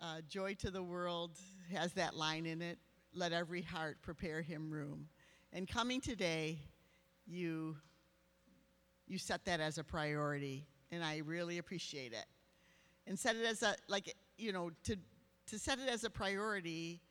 uh, 0.00 0.22
Joy 0.28 0.54
to 0.60 0.70
the 0.70 0.82
World 0.82 1.32
has 1.74 1.92
that 1.92 2.16
line 2.16 2.46
in 2.46 2.62
it 2.62 2.78
let 3.12 3.32
every 3.32 3.60
heart 3.60 3.98
prepare 4.00 4.40
him 4.40 4.70
room. 4.70 5.08
And 5.52 5.68
coming 5.68 6.00
today, 6.00 6.60
you, 7.26 7.76
you 9.06 9.18
set 9.18 9.44
that 9.44 9.60
as 9.60 9.76
a 9.76 9.84
priority, 9.84 10.66
and 10.90 11.04
I 11.04 11.18
really 11.18 11.58
appreciate 11.58 12.12
it. 12.12 12.26
And 13.06 13.18
set 13.18 13.36
it 13.36 13.44
as 13.44 13.62
a, 13.62 13.74
like, 13.88 14.14
you 14.38 14.52
know, 14.52 14.70
to, 14.84 14.96
to 15.48 15.58
set 15.58 15.80
it 15.80 15.88
as 15.88 16.04
a 16.04 16.10
priority, 16.10 17.02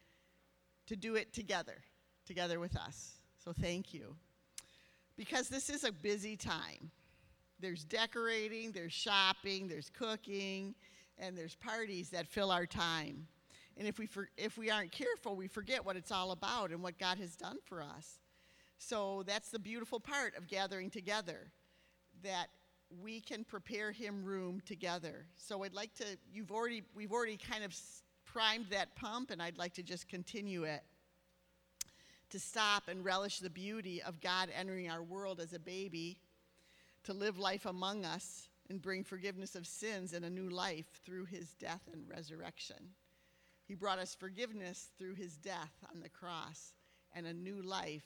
to 0.87 0.95
do 0.95 1.15
it 1.15 1.31
together, 1.31 1.77
together 2.25 2.59
with 2.59 2.75
us. 2.75 3.18
So 3.43 3.53
thank 3.53 3.93
you. 3.93 4.15
Because 5.17 5.49
this 5.49 5.69
is 5.69 5.83
a 5.83 5.91
busy 5.91 6.35
time. 6.35 6.91
There's 7.59 7.83
decorating, 7.83 8.71
there's 8.71 8.93
shopping, 8.93 9.67
there's 9.67 9.89
cooking, 9.89 10.75
and 11.17 11.37
there's 11.37 11.55
parties 11.55 12.09
that 12.11 12.27
fill 12.27 12.51
our 12.51 12.65
time. 12.65 13.27
And 13.77 13.87
if 13.87 13.99
we, 13.99 14.05
for, 14.05 14.29
if 14.37 14.57
we 14.57 14.69
aren't 14.69 14.91
careful, 14.91 15.35
we 15.35 15.47
forget 15.47 15.85
what 15.85 15.95
it's 15.95 16.11
all 16.11 16.31
about 16.31 16.71
and 16.71 16.81
what 16.81 16.97
God 16.97 17.17
has 17.17 17.35
done 17.35 17.57
for 17.65 17.81
us. 17.81 18.19
So 18.77 19.23
that's 19.25 19.49
the 19.49 19.59
beautiful 19.59 19.99
part 19.99 20.37
of 20.37 20.47
gathering 20.47 20.89
together, 20.89 21.51
that 22.23 22.47
we 23.01 23.19
can 23.19 23.43
prepare 23.43 23.91
Him 23.91 24.23
room 24.23 24.61
together. 24.65 25.25
So 25.35 25.63
I'd 25.63 25.73
like 25.73 25.93
to, 25.95 26.05
you've 26.33 26.51
already, 26.51 26.83
we've 26.95 27.11
already 27.11 27.37
kind 27.37 27.63
of 27.63 27.75
primed 28.25 28.67
that 28.71 28.95
pump, 28.95 29.31
and 29.31 29.41
I'd 29.41 29.57
like 29.57 29.73
to 29.73 29.83
just 29.83 30.07
continue 30.07 30.63
it 30.63 30.81
to 32.29 32.39
stop 32.39 32.87
and 32.87 33.03
relish 33.03 33.39
the 33.39 33.49
beauty 33.49 34.01
of 34.01 34.21
God 34.21 34.49
entering 34.57 34.89
our 34.89 35.03
world 35.03 35.39
as 35.39 35.53
a 35.53 35.59
baby, 35.59 36.17
to 37.03 37.13
live 37.13 37.37
life 37.37 37.65
among 37.65 38.05
us 38.05 38.49
and 38.69 38.81
bring 38.81 39.03
forgiveness 39.03 39.55
of 39.55 39.65
sins 39.65 40.13
and 40.13 40.23
a 40.23 40.29
new 40.29 40.49
life 40.49 41.01
through 41.05 41.25
his 41.25 41.53
death 41.53 41.81
and 41.91 42.03
resurrection. 42.07 42.93
He 43.65 43.75
brought 43.75 43.99
us 43.99 44.15
forgiveness 44.15 44.89
through 44.97 45.15
his 45.15 45.37
death 45.37 45.73
on 45.93 46.01
the 46.01 46.09
cross 46.09 46.73
and 47.13 47.25
a 47.25 47.33
new 47.33 47.61
life 47.61 48.05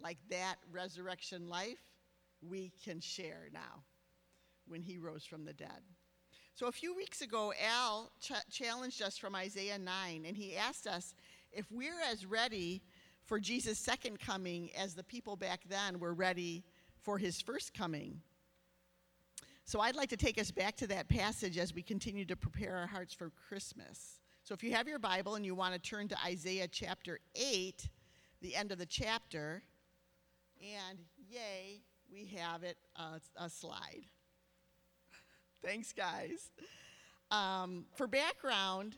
like 0.00 0.18
that 0.30 0.56
resurrection 0.70 1.48
life 1.48 1.82
we 2.40 2.72
can 2.84 3.00
share 3.00 3.48
now 3.52 3.82
when 4.66 4.82
he 4.82 4.98
rose 4.98 5.24
from 5.24 5.44
the 5.44 5.52
dead. 5.52 5.82
So 6.54 6.66
a 6.66 6.72
few 6.72 6.94
weeks 6.94 7.22
ago, 7.22 7.52
Al 7.64 8.10
ch- 8.20 8.32
challenged 8.50 9.02
us 9.02 9.16
from 9.16 9.34
Isaiah 9.34 9.78
9, 9.78 10.24
and 10.26 10.36
he 10.36 10.56
asked 10.56 10.86
us 10.86 11.14
if 11.50 11.70
we're 11.70 12.00
as 12.10 12.26
ready 12.26 12.82
for 13.24 13.38
Jesus' 13.38 13.78
second 13.78 14.18
coming 14.20 14.70
as 14.76 14.94
the 14.94 15.04
people 15.04 15.36
back 15.36 15.62
then 15.68 15.98
were 15.98 16.14
ready 16.14 16.64
for 17.00 17.18
his 17.18 17.40
first 17.40 17.74
coming. 17.74 18.20
So 19.64 19.80
I'd 19.80 19.96
like 19.96 20.08
to 20.10 20.16
take 20.16 20.40
us 20.40 20.50
back 20.50 20.76
to 20.76 20.86
that 20.88 21.08
passage 21.08 21.56
as 21.56 21.72
we 21.72 21.82
continue 21.82 22.24
to 22.26 22.36
prepare 22.36 22.76
our 22.76 22.86
hearts 22.86 23.14
for 23.14 23.30
Christmas. 23.48 24.20
So 24.42 24.54
if 24.54 24.62
you 24.62 24.72
have 24.72 24.88
your 24.88 24.98
Bible 24.98 25.36
and 25.36 25.46
you 25.46 25.54
want 25.54 25.72
to 25.74 25.80
turn 25.80 26.08
to 26.08 26.16
Isaiah 26.24 26.66
chapter 26.66 27.20
8, 27.36 27.88
the 28.40 28.56
end 28.56 28.72
of 28.72 28.78
the 28.78 28.86
chapter, 28.86 29.62
and 30.60 30.98
yay, 31.28 31.80
we 32.12 32.26
have 32.36 32.64
it 32.64 32.76
uh, 32.96 33.18
a 33.36 33.48
slide. 33.48 34.04
Thanks, 35.64 35.92
guys. 35.92 36.50
Um, 37.30 37.86
for 37.94 38.06
background, 38.06 38.96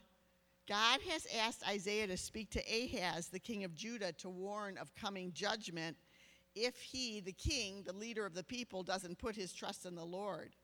God 0.66 1.00
has 1.10 1.26
asked 1.38 1.66
Isaiah 1.68 2.06
to 2.06 2.16
speak 2.16 2.50
to 2.50 2.60
Ahaz, 2.60 3.28
the 3.28 3.38
king 3.38 3.64
of 3.64 3.74
Judah, 3.74 4.12
to 4.12 4.28
warn 4.30 4.78
of 4.78 4.94
coming 4.94 5.32
judgment 5.32 5.96
if 6.54 6.80
he, 6.80 7.20
the 7.20 7.32
king, 7.32 7.82
the 7.84 7.92
leader 7.92 8.24
of 8.24 8.34
the 8.34 8.44
people, 8.44 8.82
doesn't 8.82 9.18
put 9.18 9.34
his 9.34 9.52
trust 9.52 9.86
in 9.86 9.94
the 9.94 10.04
Lord. 10.04 10.54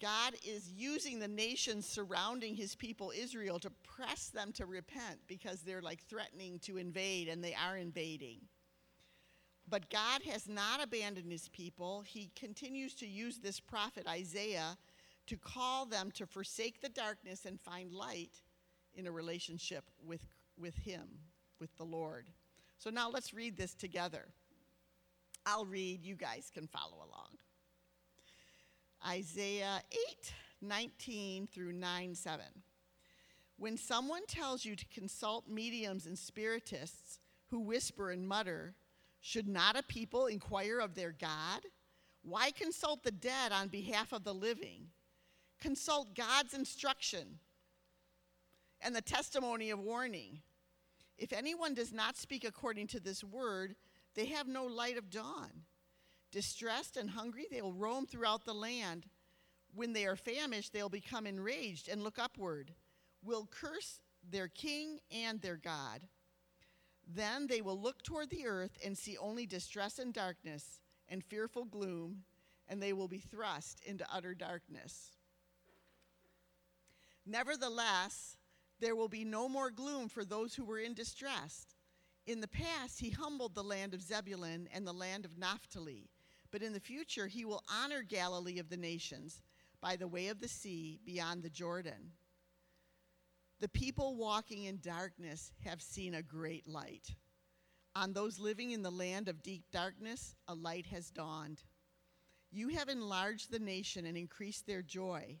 God 0.00 0.34
is 0.46 0.70
using 0.70 1.18
the 1.18 1.28
nations 1.28 1.86
surrounding 1.86 2.54
his 2.54 2.76
people 2.76 3.12
Israel 3.16 3.58
to 3.58 3.70
press 3.82 4.28
them 4.28 4.52
to 4.52 4.66
repent 4.66 5.18
because 5.26 5.62
they're 5.62 5.82
like 5.82 6.04
threatening 6.04 6.60
to 6.60 6.76
invade 6.76 7.28
and 7.28 7.42
they 7.42 7.54
are 7.54 7.76
invading. 7.76 8.38
But 9.68 9.90
God 9.90 10.22
has 10.30 10.48
not 10.48 10.82
abandoned 10.82 11.30
his 11.32 11.48
people. 11.48 12.02
He 12.06 12.30
continues 12.36 12.94
to 12.96 13.06
use 13.06 13.38
this 13.38 13.60
prophet 13.60 14.06
Isaiah 14.08 14.78
to 15.26 15.36
call 15.36 15.84
them 15.84 16.10
to 16.12 16.26
forsake 16.26 16.80
the 16.80 16.88
darkness 16.88 17.44
and 17.44 17.60
find 17.60 17.92
light 17.92 18.40
in 18.98 19.06
a 19.06 19.12
relationship 19.12 19.84
with, 20.04 20.26
with 20.58 20.76
him, 20.76 21.08
with 21.60 21.74
the 21.76 21.84
Lord. 21.84 22.26
So 22.78 22.90
now 22.90 23.08
let's 23.08 23.32
read 23.32 23.56
this 23.56 23.72
together. 23.72 24.26
I'll 25.46 25.64
read, 25.64 26.04
you 26.04 26.16
guys 26.16 26.50
can 26.52 26.66
follow 26.66 26.96
along. 26.96 27.38
Isaiah 29.06 29.80
8, 29.92 30.32
19 30.60 31.46
through 31.46 31.72
9, 31.72 32.14
7. 32.16 32.44
When 33.56 33.76
someone 33.76 34.26
tells 34.26 34.64
you 34.64 34.74
to 34.74 34.84
consult 34.86 35.48
mediums 35.48 36.06
and 36.06 36.18
spiritists 36.18 37.20
who 37.50 37.60
whisper 37.60 38.10
and 38.10 38.26
mutter, 38.26 38.74
should 39.20 39.48
not 39.48 39.76
a 39.76 39.82
people 39.84 40.26
inquire 40.26 40.80
of 40.80 40.94
their 40.96 41.12
God? 41.12 41.60
Why 42.22 42.50
consult 42.50 43.04
the 43.04 43.12
dead 43.12 43.52
on 43.52 43.68
behalf 43.68 44.12
of 44.12 44.24
the 44.24 44.34
living? 44.34 44.88
Consult 45.60 46.16
God's 46.16 46.54
instruction 46.54 47.38
and 48.80 48.94
the 48.94 49.02
testimony 49.02 49.70
of 49.70 49.78
warning. 49.78 50.40
If 51.16 51.32
anyone 51.32 51.74
does 51.74 51.92
not 51.92 52.16
speak 52.16 52.44
according 52.44 52.86
to 52.88 53.00
this 53.00 53.24
word, 53.24 53.74
they 54.14 54.26
have 54.26 54.46
no 54.46 54.64
light 54.64 54.96
of 54.96 55.10
dawn. 55.10 55.64
Distressed 56.30 56.96
and 56.96 57.10
hungry, 57.10 57.46
they 57.50 57.62
will 57.62 57.72
roam 57.72 58.06
throughout 58.06 58.44
the 58.44 58.54
land. 58.54 59.06
When 59.74 59.92
they 59.92 60.06
are 60.06 60.16
famished, 60.16 60.72
they'll 60.72 60.88
become 60.88 61.26
enraged 61.26 61.88
and 61.88 62.02
look 62.02 62.18
upward, 62.18 62.74
will 63.22 63.48
curse 63.50 64.00
their 64.28 64.48
king 64.48 64.98
and 65.10 65.40
their 65.40 65.56
God. 65.56 66.02
Then 67.06 67.46
they 67.46 67.62
will 67.62 67.80
look 67.80 68.02
toward 68.02 68.30
the 68.30 68.46
earth 68.46 68.78
and 68.84 68.96
see 68.96 69.16
only 69.16 69.46
distress 69.46 69.98
and 69.98 70.12
darkness 70.12 70.80
and 71.08 71.24
fearful 71.24 71.64
gloom, 71.64 72.24
and 72.68 72.82
they 72.82 72.92
will 72.92 73.08
be 73.08 73.18
thrust 73.18 73.80
into 73.86 74.06
utter 74.12 74.34
darkness. 74.34 75.12
Nevertheless, 77.24 78.37
there 78.80 78.96
will 78.96 79.08
be 79.08 79.24
no 79.24 79.48
more 79.48 79.70
gloom 79.70 80.08
for 80.08 80.24
those 80.24 80.54
who 80.54 80.64
were 80.64 80.78
in 80.78 80.94
distress. 80.94 81.66
In 82.26 82.40
the 82.40 82.48
past, 82.48 83.00
he 83.00 83.10
humbled 83.10 83.54
the 83.54 83.64
land 83.64 83.94
of 83.94 84.02
Zebulun 84.02 84.68
and 84.72 84.86
the 84.86 84.92
land 84.92 85.24
of 85.24 85.38
Naphtali 85.38 86.10
but 86.50 86.62
in 86.62 86.72
the 86.72 86.80
future, 86.80 87.26
he 87.26 87.44
will 87.44 87.62
honor 87.68 88.02
Galilee 88.02 88.58
of 88.58 88.70
the 88.70 88.76
nations 88.76 89.42
by 89.80 89.96
the 89.96 90.08
way 90.08 90.28
of 90.28 90.40
the 90.40 90.48
sea 90.48 90.98
beyond 91.04 91.42
the 91.42 91.50
Jordan. 91.50 92.12
The 93.60 93.68
people 93.68 94.16
walking 94.16 94.64
in 94.64 94.78
darkness 94.80 95.52
have 95.64 95.82
seen 95.82 96.14
a 96.14 96.22
great 96.22 96.66
light. 96.66 97.16
On 97.94 98.12
those 98.12 98.38
living 98.38 98.70
in 98.70 98.82
the 98.82 98.90
land 98.90 99.28
of 99.28 99.42
deep 99.42 99.64
darkness, 99.72 100.36
a 100.46 100.54
light 100.54 100.86
has 100.86 101.10
dawned. 101.10 101.62
You 102.50 102.68
have 102.68 102.88
enlarged 102.88 103.50
the 103.50 103.58
nation 103.58 104.06
and 104.06 104.16
increased 104.16 104.66
their 104.66 104.82
joy. 104.82 105.40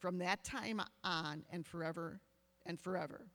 from 0.00 0.18
that 0.18 0.42
time 0.42 0.80
on 1.04 1.44
and 1.50 1.66
forever 1.66 2.20
and 2.66 2.80
forever. 2.80 3.26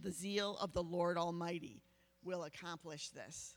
The 0.00 0.10
zeal 0.10 0.56
of 0.60 0.72
the 0.72 0.82
Lord 0.82 1.16
Almighty 1.16 1.82
will 2.22 2.44
accomplish 2.44 3.08
this. 3.10 3.56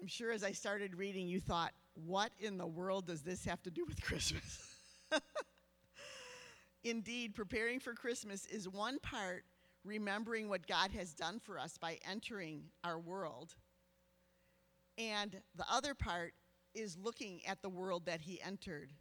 I'm 0.00 0.08
sure 0.08 0.32
as 0.32 0.42
I 0.42 0.52
started 0.52 0.96
reading, 0.96 1.28
you 1.28 1.40
thought, 1.40 1.72
what 1.94 2.32
in 2.38 2.56
the 2.58 2.66
world 2.66 3.06
does 3.06 3.22
this 3.22 3.44
have 3.44 3.62
to 3.62 3.70
do 3.70 3.84
with 3.86 4.02
Christmas? 4.02 4.58
Indeed, 6.84 7.34
preparing 7.34 7.78
for 7.78 7.94
Christmas 7.94 8.46
is 8.46 8.68
one 8.68 8.98
part 8.98 9.44
remembering 9.84 10.48
what 10.48 10.66
God 10.66 10.90
has 10.92 11.12
done 11.12 11.40
for 11.40 11.58
us 11.58 11.76
by 11.78 11.98
entering 12.08 12.64
our 12.84 12.98
world. 12.98 13.54
And 14.98 15.40
the 15.56 15.64
other 15.70 15.94
part 15.94 16.34
is 16.74 16.96
looking 16.96 17.40
at 17.46 17.62
the 17.62 17.68
world 17.68 18.06
that 18.06 18.22
He 18.22 18.40
entered, 18.40 18.92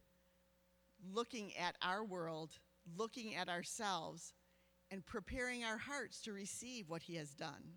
looking 1.14 1.56
at 1.58 1.76
our 1.82 2.04
world, 2.04 2.52
looking 2.98 3.36
at 3.36 3.50
ourselves, 3.50 4.34
and 4.90 5.06
preparing 5.06 5.64
our 5.64 5.78
hearts 5.78 6.22
to 6.22 6.34
receive 6.34 6.90
what 6.90 7.04
He 7.04 7.16
has 7.16 7.30
done. 7.32 7.76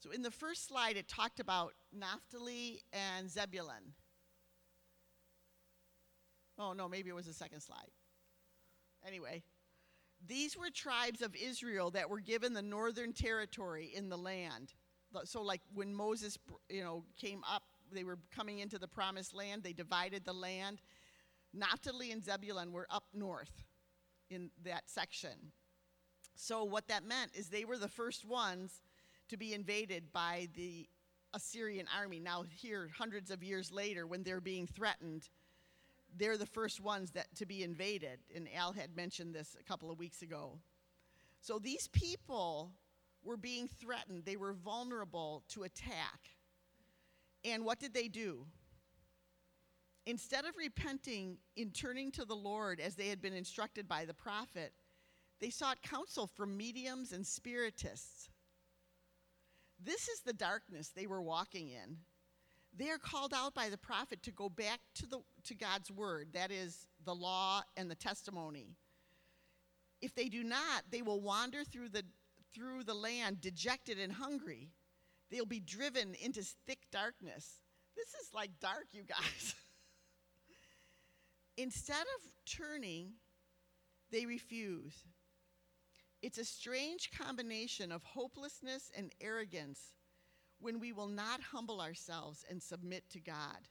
So, 0.00 0.10
in 0.10 0.22
the 0.22 0.30
first 0.30 0.66
slide, 0.66 0.96
it 0.96 1.08
talked 1.08 1.40
about 1.40 1.74
Naphtali 1.92 2.82
and 2.92 3.30
Zebulun. 3.30 3.94
Oh, 6.58 6.72
no, 6.72 6.88
maybe 6.88 7.10
it 7.10 7.14
was 7.14 7.26
the 7.26 7.32
second 7.32 7.60
slide. 7.60 7.90
Anyway, 9.06 9.42
these 10.26 10.56
were 10.56 10.70
tribes 10.70 11.22
of 11.22 11.34
Israel 11.34 11.90
that 11.92 12.10
were 12.10 12.20
given 12.20 12.52
the 12.52 12.62
northern 12.62 13.12
territory 13.12 13.92
in 13.94 14.08
the 14.08 14.18
land. 14.18 14.74
So, 15.24 15.42
like 15.42 15.60
when 15.72 15.94
Moses, 15.94 16.38
you 16.68 16.82
know, 16.82 17.04
came 17.16 17.42
up, 17.48 17.62
they 17.92 18.04
were 18.04 18.18
coming 18.34 18.58
into 18.60 18.78
the 18.78 18.88
promised 18.88 19.34
land. 19.34 19.62
They 19.62 19.72
divided 19.72 20.24
the 20.24 20.32
land. 20.32 20.80
Naphtali 21.54 22.10
and 22.12 22.24
Zebulun 22.24 22.72
were 22.72 22.86
up 22.90 23.04
north 23.12 23.64
in 24.30 24.50
that 24.64 24.84
section. 24.86 25.52
So, 26.34 26.64
what 26.64 26.88
that 26.88 27.04
meant 27.04 27.32
is 27.34 27.48
they 27.48 27.64
were 27.64 27.78
the 27.78 27.88
first 27.88 28.24
ones 28.24 28.80
to 29.28 29.36
be 29.36 29.52
invaded 29.52 30.12
by 30.12 30.48
the 30.56 30.88
Assyrian 31.34 31.86
army. 31.96 32.20
Now, 32.20 32.44
here, 32.50 32.90
hundreds 32.96 33.30
of 33.30 33.42
years 33.42 33.70
later, 33.70 34.06
when 34.06 34.22
they're 34.22 34.40
being 34.40 34.66
threatened, 34.66 35.28
they're 36.16 36.36
the 36.36 36.46
first 36.46 36.80
ones 36.80 37.10
that 37.12 37.34
to 37.36 37.46
be 37.46 37.62
invaded. 37.62 38.18
And 38.34 38.48
al 38.54 38.72
had 38.72 38.96
mentioned 38.96 39.34
this 39.34 39.56
a 39.58 39.62
couple 39.62 39.90
of 39.90 39.98
weeks 39.98 40.22
ago. 40.22 40.58
So 41.40 41.58
these 41.58 41.88
people 41.88 42.72
were 43.24 43.36
being 43.36 43.68
threatened. 43.68 44.24
They 44.24 44.36
were 44.36 44.52
vulnerable 44.52 45.42
to 45.50 45.62
attack. 45.62 46.20
And 47.44 47.64
what 47.64 47.80
did 47.80 47.94
they 47.94 48.08
do 48.08 48.46
instead 50.06 50.44
of 50.44 50.56
repenting 50.56 51.36
in 51.56 51.70
turning 51.70 52.10
to 52.10 52.24
the 52.24 52.34
lord 52.34 52.80
as 52.80 52.94
they 52.94 53.08
had 53.08 53.20
been 53.20 53.34
instructed 53.34 53.88
by 53.88 54.04
the 54.04 54.14
prophet 54.14 54.72
they 55.40 55.50
sought 55.50 55.82
counsel 55.82 56.26
from 56.26 56.56
mediums 56.56 57.12
and 57.12 57.26
spiritists 57.26 58.28
this 59.84 60.08
is 60.08 60.20
the 60.20 60.32
darkness 60.32 60.88
they 60.88 61.06
were 61.06 61.22
walking 61.22 61.68
in 61.68 61.96
they 62.76 62.88
are 62.88 62.98
called 62.98 63.34
out 63.34 63.54
by 63.54 63.68
the 63.68 63.76
prophet 63.76 64.22
to 64.22 64.30
go 64.30 64.48
back 64.48 64.80
to, 64.94 65.06
the, 65.06 65.20
to 65.44 65.54
God's 65.54 65.90
word, 65.90 66.28
that 66.32 66.50
is, 66.50 66.88
the 67.04 67.14
law 67.14 67.62
and 67.76 67.90
the 67.90 67.94
testimony. 67.94 68.76
If 70.00 70.14
they 70.14 70.28
do 70.28 70.42
not, 70.42 70.84
they 70.90 71.02
will 71.02 71.20
wander 71.20 71.64
through 71.64 71.90
the, 71.90 72.02
through 72.54 72.84
the 72.84 72.94
land 72.94 73.40
dejected 73.40 73.98
and 73.98 74.12
hungry. 74.12 74.70
They'll 75.30 75.44
be 75.44 75.60
driven 75.60 76.14
into 76.22 76.42
thick 76.66 76.80
darkness. 76.90 77.60
This 77.94 78.08
is 78.08 78.32
like 78.34 78.50
dark, 78.60 78.86
you 78.92 79.02
guys. 79.02 79.54
Instead 81.56 82.06
of 82.16 82.30
turning, 82.46 83.12
they 84.10 84.26
refuse. 84.26 85.04
It's 86.22 86.38
a 86.38 86.44
strange 86.44 87.10
combination 87.10 87.92
of 87.92 88.02
hopelessness 88.04 88.90
and 88.96 89.12
arrogance 89.20 89.94
when 90.60 90.78
we 90.78 90.92
will 90.92 91.08
not 91.08 91.40
humble 91.40 91.80
ourselves 91.80 92.44
and 92.48 92.62
submit 92.62 93.10
to 93.10 93.20
God, 93.20 93.68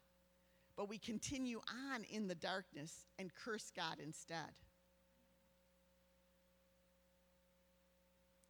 but 0.76 0.90
we 0.90 0.98
continue 0.98 1.62
on 1.92 2.04
in 2.04 2.28
the 2.28 2.36
darkness 2.36 3.08
and 3.18 3.34
curse 3.34 3.72
God 3.76 3.98
instead. 4.04 4.52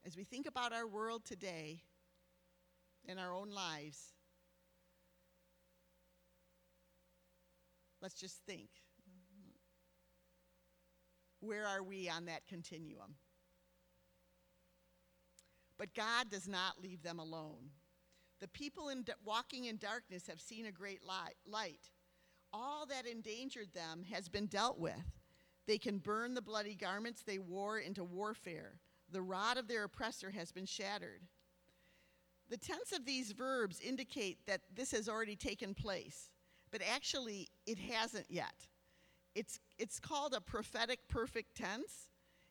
As 0.04 0.17
we 0.17 0.24
think 0.24 0.48
about 0.48 0.74
our 0.74 0.88
world 0.88 1.24
today 1.24 1.84
and 3.08 3.20
our 3.20 3.34
own 3.34 3.52
lives, 3.52 4.13
let's 8.02 8.15
just 8.15 8.41
think. 8.48 8.70
Where 11.42 11.68
are 11.68 11.84
we 11.84 12.08
on 12.10 12.26
that 12.26 12.48
continuum? 12.48 13.16
But 15.78 15.94
God 15.96 16.30
does 16.30 16.48
not 16.48 16.82
leave 16.82 17.02
them 17.02 17.20
alone. 17.20 17.72
The 18.40 18.48
people 18.48 18.90
in 18.90 19.04
walking 19.26 19.66
in 19.66 19.78
darkness 19.78 20.28
have 20.28 20.40
seen 20.40 20.66
a 20.68 20.72
great 20.72 21.02
light. 21.04 21.90
All 22.54 22.86
that 22.86 23.06
endangered 23.06 23.74
them 23.74 24.04
has 24.12 24.30
been 24.30 24.46
dealt 24.46 24.80
with. 24.80 25.20
They 25.68 25.78
can 25.78 26.00
burn 26.00 26.34
the 26.34 26.42
bloody 26.42 26.76
garments 26.76 27.22
they 27.22 27.40
wore 27.40 27.80
into 27.80 28.04
warfare. 28.04 28.80
The 29.12 29.22
rod 29.22 29.58
of 29.58 29.68
their 29.68 29.84
oppressor 29.84 30.32
has 30.32 30.52
been 30.52 30.66
shattered. 30.66 31.22
The 32.50 32.58
tense 32.58 32.92
of 32.92 33.06
these 33.06 33.32
verbs 33.32 33.80
indicate 33.80 34.46
that 34.46 34.62
this 34.76 34.92
has 34.92 35.08
already 35.08 35.36
taken 35.36 35.74
place, 35.74 36.30
but 36.72 36.82
actually 36.82 37.48
it 37.66 37.80
hasn't 37.80 38.26
yet. 38.30 38.68
It's, 39.36 39.60
it's 39.78 40.00
called 40.00 40.34
a 40.34 40.41
prophetic 40.41 41.00
perfect 41.08 41.56
tense. 41.56 42.10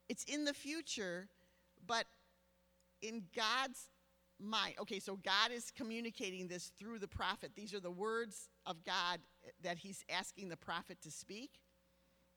It's 0.09 0.25
in 0.25 0.45
the 0.45 0.55
future, 0.55 1.29
but 1.87 2.07
in 3.03 3.25
God's 3.35 3.89
mind. 4.39 4.75
Okay, 4.81 4.99
so 4.99 5.17
God 5.17 5.53
is 5.53 5.71
communicating 5.71 6.49
this 6.49 6.73
through 6.79 6.99
the 6.99 7.09
prophet. 7.09 7.53
These 7.55 7.75
are 7.75 7.81
the 7.81 7.91
words 7.91 8.49
of 8.67 8.85
God 8.85 9.21
that 9.63 9.79
he's 9.79 10.05
asking 10.11 10.49
the 10.49 10.57
prophet 10.57 10.99
to 11.03 11.11
speak. 11.11 11.51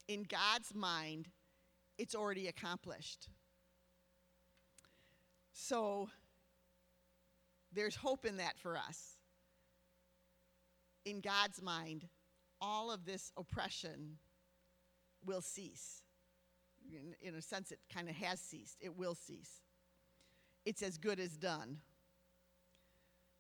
In 0.08 0.23
God's 0.23 0.73
mind, 0.75 1.29
it's 1.97 2.15
already 2.15 2.47
accomplished. 2.47 3.29
So 5.53 6.10
there's 7.71 7.95
hope 7.95 8.25
in 8.25 8.38
that 8.38 8.58
for 8.60 8.77
us. 8.77 9.17
In 11.06 11.21
God's 11.21 11.62
mind, 11.62 12.08
all 12.60 12.91
of 12.91 13.06
this 13.06 13.32
oppression 13.38 14.17
will 15.25 15.41
cease. 15.41 16.03
In, 16.91 17.15
in 17.21 17.36
a 17.36 17.41
sense, 17.41 17.71
it 17.71 17.79
kind 17.93 18.09
of 18.09 18.15
has 18.15 18.39
ceased. 18.39 18.77
It 18.81 18.97
will 18.97 19.15
cease. 19.15 19.62
It's 20.65 20.81
as 20.81 20.97
good 20.97 21.19
as 21.19 21.38
done. 21.38 21.77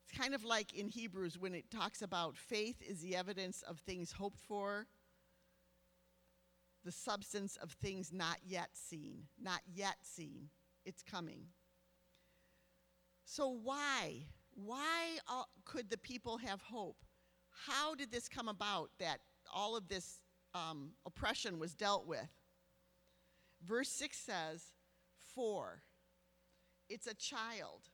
It's 0.03 0.17
kind 0.17 0.33
of 0.33 0.43
like 0.43 0.73
in 0.73 0.87
Hebrews 0.87 1.37
when 1.39 1.53
it 1.53 1.69
talks 1.71 2.01
about 2.01 2.37
faith 2.37 2.81
is 2.81 3.01
the 3.01 3.15
evidence 3.15 3.63
of 3.67 3.79
things 3.79 4.11
hoped 4.11 4.39
for, 4.39 4.87
the 6.83 6.91
substance 6.91 7.57
of 7.57 7.71
things 7.71 8.11
not 8.11 8.37
yet 8.45 8.69
seen. 8.73 9.23
Not 9.41 9.61
yet 9.73 9.97
seen. 10.01 10.49
it's 10.85 11.01
coming. 11.01 11.45
So, 13.25 13.57
why? 13.63 14.25
Why 14.53 15.17
could 15.63 15.89
the 15.89 15.97
people 15.97 16.37
have 16.37 16.61
hope? 16.61 16.97
How 17.65 17.95
did 17.95 18.11
this 18.11 18.27
come 18.27 18.49
about 18.49 18.89
that 18.99 19.19
all 19.53 19.75
of 19.75 19.87
this 19.87 20.19
um, 20.53 20.91
oppression 21.05 21.59
was 21.59 21.73
dealt 21.73 22.07
with? 22.07 22.29
Verse 23.65 23.89
6 23.89 24.17
says, 24.17 24.63
For 25.33 25.83
it's 26.89 27.07
a 27.07 27.13
child. 27.13 27.89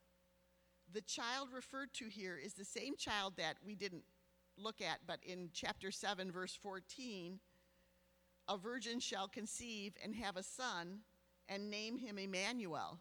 The 0.91 1.01
child 1.01 1.49
referred 1.53 1.93
to 1.95 2.05
here 2.05 2.37
is 2.37 2.53
the 2.53 2.65
same 2.65 2.95
child 2.97 3.33
that 3.37 3.57
we 3.63 3.75
didn't 3.75 4.03
look 4.57 4.81
at, 4.81 4.99
but 5.05 5.19
in 5.23 5.49
chapter 5.53 5.91
7, 5.91 6.31
verse 6.31 6.57
14, 6.61 7.39
a 8.47 8.57
virgin 8.57 8.99
shall 8.99 9.27
conceive 9.27 9.93
and 10.03 10.15
have 10.15 10.35
a 10.35 10.43
son 10.43 11.01
and 11.47 11.69
name 11.69 11.97
him 11.97 12.17
Emmanuel. 12.17 12.99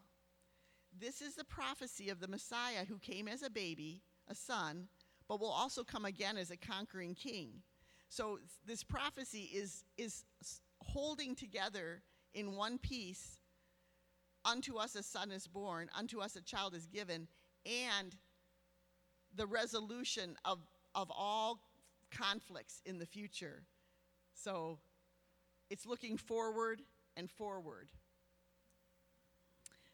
This 0.97 1.21
is 1.21 1.35
the 1.35 1.43
prophecy 1.43 2.09
of 2.09 2.19
the 2.19 2.27
Messiah 2.27 2.85
who 2.87 2.97
came 2.99 3.27
as 3.27 3.41
a 3.41 3.49
baby, 3.49 4.01
a 4.27 4.35
son, 4.35 4.87
but 5.27 5.39
will 5.39 5.51
also 5.51 5.83
come 5.83 6.05
again 6.05 6.37
as 6.37 6.51
a 6.51 6.57
conquering 6.57 7.15
king. 7.15 7.61
So 8.09 8.39
this 8.65 8.83
prophecy 8.83 9.49
is, 9.53 9.83
is 9.97 10.25
holding 10.81 11.35
together 11.35 12.01
in 12.33 12.55
one 12.55 12.77
piece 12.79 13.39
unto 14.43 14.77
us 14.77 14.95
a 14.95 15.03
son 15.03 15.31
is 15.31 15.47
born, 15.47 15.89
unto 15.95 16.19
us 16.19 16.35
a 16.35 16.41
child 16.41 16.73
is 16.73 16.87
given, 16.87 17.27
and 17.65 18.15
the 19.35 19.45
resolution 19.45 20.35
of, 20.43 20.59
of 20.95 21.11
all 21.15 21.59
conflicts 22.11 22.81
in 22.85 22.97
the 22.97 23.05
future. 23.05 23.63
So 24.33 24.79
it's 25.69 25.85
looking 25.85 26.17
forward 26.17 26.81
and 27.15 27.29
forward. 27.29 27.89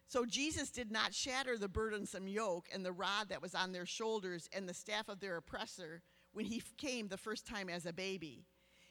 So 0.08 0.26
Jesus 0.26 0.70
did 0.70 0.92
not 0.92 1.14
shatter 1.14 1.58
the 1.58 1.68
burdensome 1.68 2.28
yoke 2.28 2.68
and 2.74 2.86
the 2.86 2.92
rod 2.92 3.30
that 3.30 3.42
was 3.42 3.56
on 3.56 3.74
their 3.74 3.86
shoulders 3.86 4.48
and 4.54 4.70
the 4.70 4.74
staff 4.74 5.10
of 5.10 5.20
their 5.20 5.36
oppressor 5.36 6.02
when 6.36 6.46
he 6.46 6.62
came 6.78 7.08
the 7.08 7.18
first 7.18 7.48
time 7.48 7.70
as 7.70 7.86
a 7.86 7.94
baby. 7.94 8.44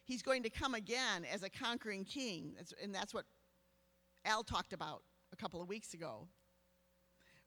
He's 0.04 0.22
going 0.22 0.42
to 0.44 0.50
come 0.50 0.74
again 0.74 1.26
as 1.30 1.42
a 1.42 1.50
conquering 1.50 2.04
king, 2.04 2.54
and 2.82 2.94
that's 2.94 3.12
what 3.12 3.26
Al 4.24 4.42
talked 4.42 4.72
about 4.72 5.02
a 5.30 5.36
couple 5.36 5.60
of 5.60 5.68
weeks 5.68 5.92
ago. 5.92 6.26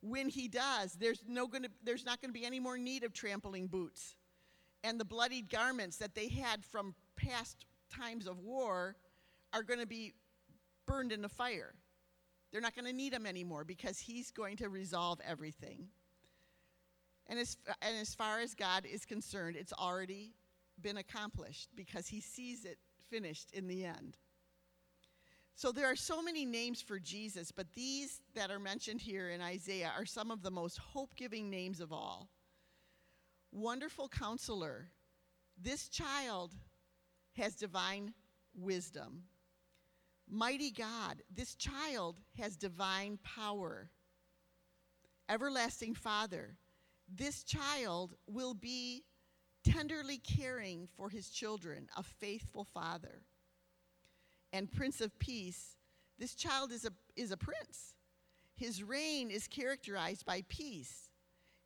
When 0.02 0.30
he 0.30 0.48
does, 0.48 0.94
there's, 0.94 1.24
no 1.28 1.48
gonna, 1.48 1.70
there's 1.84 2.06
not 2.06 2.22
going 2.22 2.30
to 2.30 2.40
be 2.40 2.46
any 2.46 2.60
more 2.60 2.78
need 2.78 3.04
of 3.04 3.12
trampling 3.12 3.66
boots. 3.66 4.16
And 4.84 5.00
the 5.00 5.06
bloodied 5.06 5.50
garments 5.50 5.98
that 5.98 6.14
they 6.14 6.28
had 6.28 6.64
from 6.64 6.94
past 7.16 7.66
times 7.92 8.28
of 8.28 8.40
war 8.40 8.96
are 9.52 9.64
going 9.64 9.80
to 9.80 9.88
be 9.88 10.14
burned 10.86 11.12
in 11.12 11.24
the 11.24 11.30
fire. 11.30 11.74
They're 12.52 12.62
not 12.62 12.76
going 12.76 12.86
to 12.86 12.94
need 12.94 13.14
him 13.14 13.26
anymore 13.26 13.64
because 13.64 13.98
he's 13.98 14.30
going 14.30 14.58
to 14.58 14.70
resolve 14.70 15.20
everything. 15.28 15.88
And 17.28 17.40
as, 17.40 17.58
and 17.82 17.98
as 17.98 18.16
far 18.16 18.40
as 18.40 18.54
God 18.54 18.86
is 18.86 19.06
concerned, 19.06 19.58
it's 19.58 19.74
already 19.74 20.34
been 20.82 20.98
accomplished 20.98 21.70
because 21.76 22.08
he 22.08 22.22
sees 22.22 22.66
it 22.66 22.78
finished 23.10 23.52
in 23.52 23.68
the 23.68 23.86
end. 23.86 24.18
So 25.56 25.72
there 25.72 25.88
are 25.88 25.96
so 25.96 26.22
many 26.22 26.46
names 26.46 26.82
for 26.82 27.00
Jesus, 27.00 27.52
but 27.52 27.74
these 27.74 28.22
that 28.36 28.52
are 28.52 28.60
mentioned 28.60 29.02
here 29.02 29.32
in 29.32 29.42
Isaiah 29.42 29.92
are 29.98 30.06
some 30.06 30.30
of 30.30 30.44
the 30.44 30.52
most 30.52 30.78
hope 30.78 31.16
giving 31.16 31.50
names 31.50 31.80
of 31.80 31.92
all. 31.92 32.30
Wonderful 33.52 34.08
counselor. 34.08 34.90
This 35.60 35.90
child 35.90 36.54
has 37.34 37.56
divine 37.56 38.14
wisdom. 38.56 39.24
Mighty 40.30 40.70
God, 40.70 41.24
this 41.34 41.56
child 41.56 42.18
has 42.38 42.56
divine 42.56 43.18
power. 43.24 43.90
Everlasting 45.28 45.96
Father, 45.96 46.58
this 47.08 47.44
child 47.44 48.16
will 48.28 48.54
be 48.54 49.04
tenderly 49.64 50.18
caring 50.18 50.88
for 50.96 51.10
his 51.10 51.30
children, 51.30 51.88
a 51.96 52.04
faithful 52.04 52.64
father 52.64 53.22
and 54.54 54.72
Prince 54.72 55.02
of 55.02 55.18
Peace, 55.20 55.76
this 56.20 56.34
child 56.34 56.72
is 56.72 56.86
a, 56.86 56.92
is 57.16 57.32
a 57.32 57.38
prince. 57.38 57.94
His 58.56 58.82
reign 58.82 59.30
is 59.30 59.48
characterized 59.48 60.26
by 60.26 60.44
peace. 60.50 61.10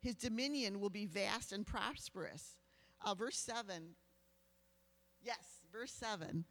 His 0.00 0.14
dominion 0.14 0.80
will 0.80 0.90
be 0.90 1.06
vast 1.06 1.52
and 1.52 1.66
prosperous. 1.66 2.56
Uh, 3.04 3.14
verse 3.14 3.38
7. 3.38 3.94
Yes, 5.22 5.62
verse 5.72 5.92
7. 5.92 6.44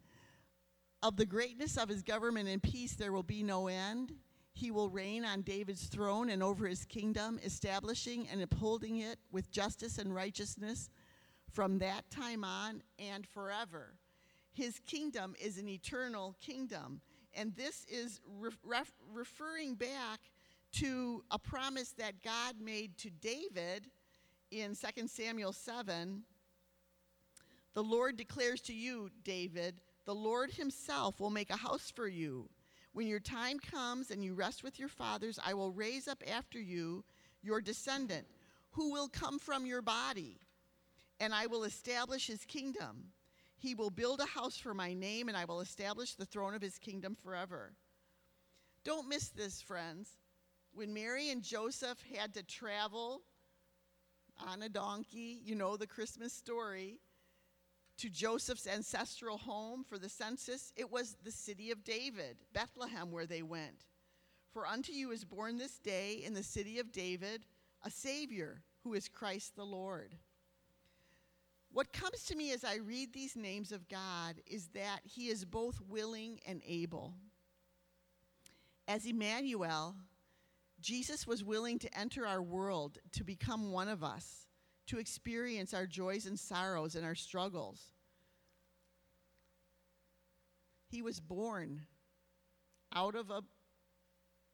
Of 1.02 1.16
the 1.16 1.26
greatness 1.26 1.76
of 1.76 1.88
his 1.88 2.02
government 2.02 2.48
and 2.48 2.62
peace 2.62 2.94
there 2.94 3.12
will 3.12 3.22
be 3.22 3.42
no 3.42 3.68
end. 3.68 4.14
He 4.52 4.70
will 4.70 4.88
reign 4.90 5.24
on 5.24 5.42
David's 5.42 5.86
throne 5.86 6.28
and 6.30 6.42
over 6.42 6.66
his 6.66 6.84
kingdom, 6.84 7.40
establishing 7.42 8.28
and 8.28 8.42
upholding 8.42 8.98
it 8.98 9.18
with 9.30 9.50
justice 9.50 9.98
and 9.98 10.14
righteousness 10.14 10.90
from 11.50 11.78
that 11.78 12.10
time 12.10 12.44
on 12.44 12.82
and 12.98 13.26
forever. 13.26 13.94
His 14.52 14.78
kingdom 14.86 15.34
is 15.40 15.58
an 15.58 15.68
eternal 15.68 16.36
kingdom. 16.40 17.00
And 17.34 17.54
this 17.56 17.86
is 17.88 18.20
ref- 18.62 18.92
referring 19.12 19.74
back 19.74 20.20
to 20.72 21.24
a 21.30 21.38
promise 21.38 21.92
that 21.92 22.22
God 22.22 22.56
made 22.60 22.96
to 22.98 23.10
David 23.10 23.86
in 24.50 24.76
2 24.76 25.08
Samuel 25.08 25.52
7. 25.52 26.22
The 27.74 27.82
Lord 27.82 28.18
declares 28.18 28.60
to 28.62 28.74
you, 28.74 29.10
David, 29.24 29.80
the 30.04 30.14
Lord 30.14 30.50
himself 30.50 31.20
will 31.20 31.30
make 31.30 31.50
a 31.50 31.56
house 31.56 31.90
for 31.94 32.06
you. 32.06 32.48
When 32.92 33.06
your 33.06 33.20
time 33.20 33.58
comes 33.58 34.10
and 34.10 34.22
you 34.22 34.34
rest 34.34 34.62
with 34.62 34.78
your 34.78 34.88
fathers, 34.88 35.38
I 35.44 35.54
will 35.54 35.72
raise 35.72 36.08
up 36.08 36.22
after 36.30 36.60
you 36.60 37.04
your 37.42 37.60
descendant, 37.60 38.26
who 38.70 38.92
will 38.92 39.08
come 39.08 39.38
from 39.38 39.66
your 39.66 39.82
body, 39.82 40.38
and 41.18 41.34
I 41.34 41.46
will 41.46 41.64
establish 41.64 42.26
his 42.26 42.44
kingdom. 42.44 43.12
He 43.58 43.74
will 43.74 43.90
build 43.90 44.20
a 44.20 44.26
house 44.26 44.56
for 44.56 44.74
my 44.74 44.92
name, 44.92 45.28
and 45.28 45.36
I 45.36 45.44
will 45.44 45.60
establish 45.60 46.14
the 46.14 46.26
throne 46.26 46.54
of 46.54 46.62
his 46.62 46.78
kingdom 46.78 47.14
forever. 47.14 47.74
Don't 48.84 49.08
miss 49.08 49.28
this, 49.28 49.62
friends. 49.62 50.10
When 50.74 50.92
Mary 50.92 51.30
and 51.30 51.42
Joseph 51.42 52.02
had 52.16 52.34
to 52.34 52.42
travel 52.42 53.22
on 54.46 54.62
a 54.62 54.68
donkey, 54.68 55.40
you 55.44 55.54
know 55.54 55.76
the 55.76 55.86
Christmas 55.86 56.32
story, 56.32 56.98
to 57.98 58.08
Joseph's 58.08 58.66
ancestral 58.66 59.38
home 59.38 59.84
for 59.88 59.98
the 59.98 60.08
census, 60.08 60.72
it 60.76 60.90
was 60.90 61.16
the 61.22 61.30
city 61.30 61.70
of 61.70 61.84
David, 61.84 62.38
Bethlehem, 62.52 63.10
where 63.10 63.26
they 63.26 63.42
went. 63.42 63.86
For 64.52 64.66
unto 64.66 64.92
you 64.92 65.10
is 65.12 65.24
born 65.24 65.56
this 65.56 65.78
day 65.78 66.22
in 66.24 66.34
the 66.34 66.42
city 66.42 66.78
of 66.78 66.92
David 66.92 67.46
a 67.84 67.90
Savior 67.90 68.62
who 68.84 68.94
is 68.94 69.08
Christ 69.08 69.56
the 69.56 69.64
Lord. 69.64 70.16
What 71.72 71.92
comes 71.92 72.24
to 72.26 72.36
me 72.36 72.52
as 72.52 72.64
I 72.64 72.76
read 72.76 73.12
these 73.12 73.34
names 73.34 73.72
of 73.72 73.88
God 73.88 74.40
is 74.46 74.68
that 74.74 75.00
He 75.04 75.28
is 75.28 75.44
both 75.44 75.80
willing 75.88 76.38
and 76.46 76.60
able. 76.66 77.14
As 78.86 79.06
Emmanuel, 79.06 79.94
Jesus 80.80 81.26
was 81.26 81.42
willing 81.42 81.78
to 81.78 81.98
enter 81.98 82.26
our 82.26 82.42
world, 82.42 82.98
to 83.12 83.24
become 83.24 83.72
one 83.72 83.88
of 83.88 84.04
us, 84.04 84.48
to 84.92 84.98
experience 84.98 85.72
our 85.72 85.86
joys 85.86 86.26
and 86.26 86.38
sorrows 86.38 86.96
and 86.96 87.04
our 87.04 87.14
struggles. 87.14 87.80
He 90.90 91.00
was 91.00 91.18
born 91.18 91.86
out 92.94 93.14
of 93.14 93.30
a 93.30 93.42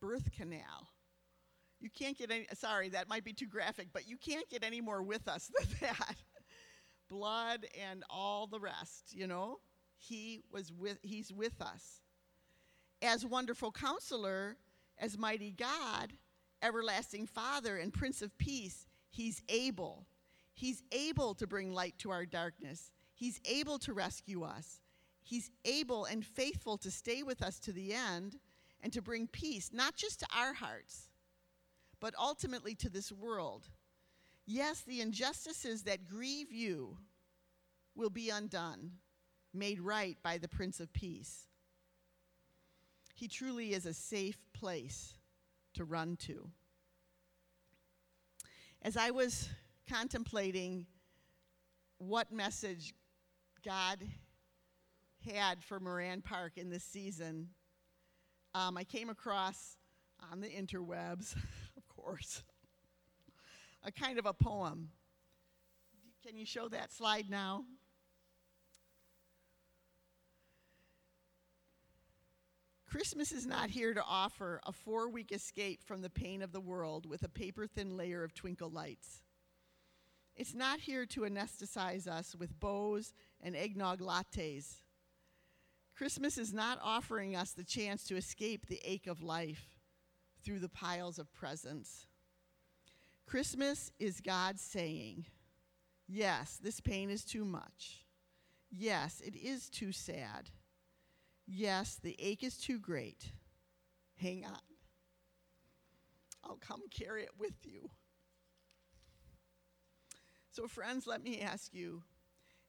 birth 0.01 0.31
canal. 0.31 0.91
You 1.81 1.91
can't 1.91 2.17
get 2.17 2.31
any, 2.31 2.47
sorry, 2.55 2.89
that 2.91 3.09
might 3.09 3.25
be 3.25 3.33
too 3.33 3.49
graphic, 3.49 3.89
but 3.93 4.09
you 4.09 4.17
can't 4.17 4.49
get 4.49 4.63
any 4.63 4.81
more 4.81 5.03
with 5.03 5.27
us 5.27 5.51
than 5.59 5.69
that 5.81 6.17
blood 7.09 7.67
and 7.91 8.05
all 8.09 8.47
the 8.47 8.61
rest, 8.61 9.13
you 9.13 9.27
know? 9.27 9.59
He 9.97 10.43
was 10.53 10.71
with 10.71 10.99
he's 11.03 11.33
with 11.33 11.61
us. 11.61 12.03
As 13.03 13.27
wonderful 13.27 13.73
counselor, 13.73 14.57
as 14.99 15.19
mighty 15.19 15.51
God, 15.51 16.13
everlasting 16.63 17.27
Father 17.27 17.77
and 17.77 17.93
Prince 17.93 18.23
of 18.23 18.39
Peace, 18.39 18.87
he's 19.11 19.43
able. 19.49 20.07
He's 20.59 20.83
able 20.91 21.35
to 21.35 21.47
bring 21.47 21.73
light 21.73 21.95
to 21.99 22.11
our 22.11 22.27
darkness. 22.27 22.91
He's 23.15 23.41
able 23.45 23.79
to 23.81 23.93
rescue 23.93 24.43
us. 24.43 24.81
He's 25.23 25.51
able 25.65 26.05
and 26.05 26.25
faithful 26.25 26.77
to 26.79 26.91
stay 26.91 27.23
with 27.23 27.43
us 27.43 27.61
to 27.61 27.73
the 27.73 27.95
end 27.95 28.41
and 28.81 28.93
to 28.93 29.01
bring 29.01 29.29
peace, 29.29 29.71
not 29.73 29.95
just 29.95 30.21
to 30.21 30.27
our 30.37 30.55
hearts, 30.55 31.09
but 32.01 32.15
ultimately 32.19 32.75
to 32.77 32.89
this 32.89 33.13
world 33.13 33.69
Yes, 34.51 34.81
the 34.81 35.03
injustices 35.03 35.83
that 35.83 36.09
grieve 36.09 36.51
you 36.51 36.97
will 37.95 38.09
be 38.09 38.31
undone, 38.31 38.93
made 39.53 39.79
right 39.79 40.17
by 40.23 40.39
the 40.39 40.49
Prince 40.49 40.81
of 40.81 40.91
Peace. 40.95 41.49
He 43.15 43.29
truly 43.29 43.75
is 43.75 43.85
a 43.85 43.93
safe 43.93 44.39
place 44.55 45.19
to 45.75 45.85
run 45.85 46.17
to. 46.21 46.49
As 48.81 48.97
I 48.97 49.11
was 49.11 49.51
contemplating 49.89 50.87
what 51.99 52.33
message 52.33 52.95
God 53.65 53.99
had 55.33 55.63
for 55.65 55.81
Moran 55.81 56.23
Park 56.23 56.53
in 56.57 56.71
this 56.71 56.85
season, 56.85 57.49
um, 58.55 58.77
I 58.77 58.85
came 58.85 59.11
across 59.11 59.77
on 60.31 60.41
the 60.41 60.49
interwebs, 60.49 61.35
of 61.77 61.89
course. 61.89 62.43
A 63.85 63.93
kind 63.93 64.19
of 64.19 64.27
a 64.27 64.33
poem. 64.33 64.91
Can 66.27 66.37
you 66.37 66.45
show 66.45 66.69
that 66.69 66.93
slide 66.93 67.31
now? 67.31 67.65
Christmas 72.91 73.33
is 73.33 73.47
not 73.47 73.69
here 73.69 73.93
to 73.93 74.03
offer 74.03 74.61
a 74.67 74.73
four 74.73 75.11
week 75.11 75.31
escape 75.31 75.83
from 75.85 76.01
the 76.01 76.09
pain 76.09 76.41
of 76.41 76.53
the 76.53 76.61
world 76.61 77.05
with 77.05 77.23
a 77.23 77.29
paper 77.29 77.67
thin 77.67 77.97
layer 77.97 78.25
of 78.25 78.35
twinkle 78.35 78.71
lights. 78.71 79.23
It's 80.39 80.55
not 80.55 80.79
here 80.79 81.05
to 81.07 81.23
anesthetize 81.23 82.07
us 82.07 82.37
with 82.39 82.61
bows 82.61 83.13
and 83.41 83.57
eggnog 83.57 84.01
lattes. 84.01 84.83
Christmas 85.97 86.39
is 86.39 86.55
not 86.55 86.79
offering 86.81 87.35
us 87.35 87.51
the 87.51 87.65
chance 87.65 88.05
to 88.05 88.17
escape 88.17 88.67
the 88.67 88.81
ache 88.85 89.09
of 89.09 89.21
life 89.21 89.81
through 90.45 90.61
the 90.61 90.69
piles 90.69 91.19
of 91.19 91.35
presents. 91.35 92.07
Christmas 93.27 93.91
is 93.99 94.21
God 94.21 94.61
saying, 94.61 95.27
Yes, 96.07 96.61
this 96.63 96.81
pain 96.81 97.11
is 97.11 97.25
too 97.25 97.45
much. 97.45 98.07
Yes, 98.71 99.21
it 99.21 99.35
is 99.35 99.69
too 99.69 99.91
sad. 99.91 100.51
Yes, 101.49 101.99
the 102.01 102.15
ache 102.21 102.45
is 102.45 102.57
too 102.57 102.79
great. 102.79 103.33
Hang 104.15 104.45
on. 104.45 104.61
I'll 106.45 106.57
come 106.57 106.83
carry 106.91 107.25
it 107.25 107.33
with 107.37 107.57
you. 107.65 107.91
So, 110.51 110.67
friends, 110.67 111.07
let 111.07 111.23
me 111.23 111.41
ask 111.41 111.75
you 111.75 112.03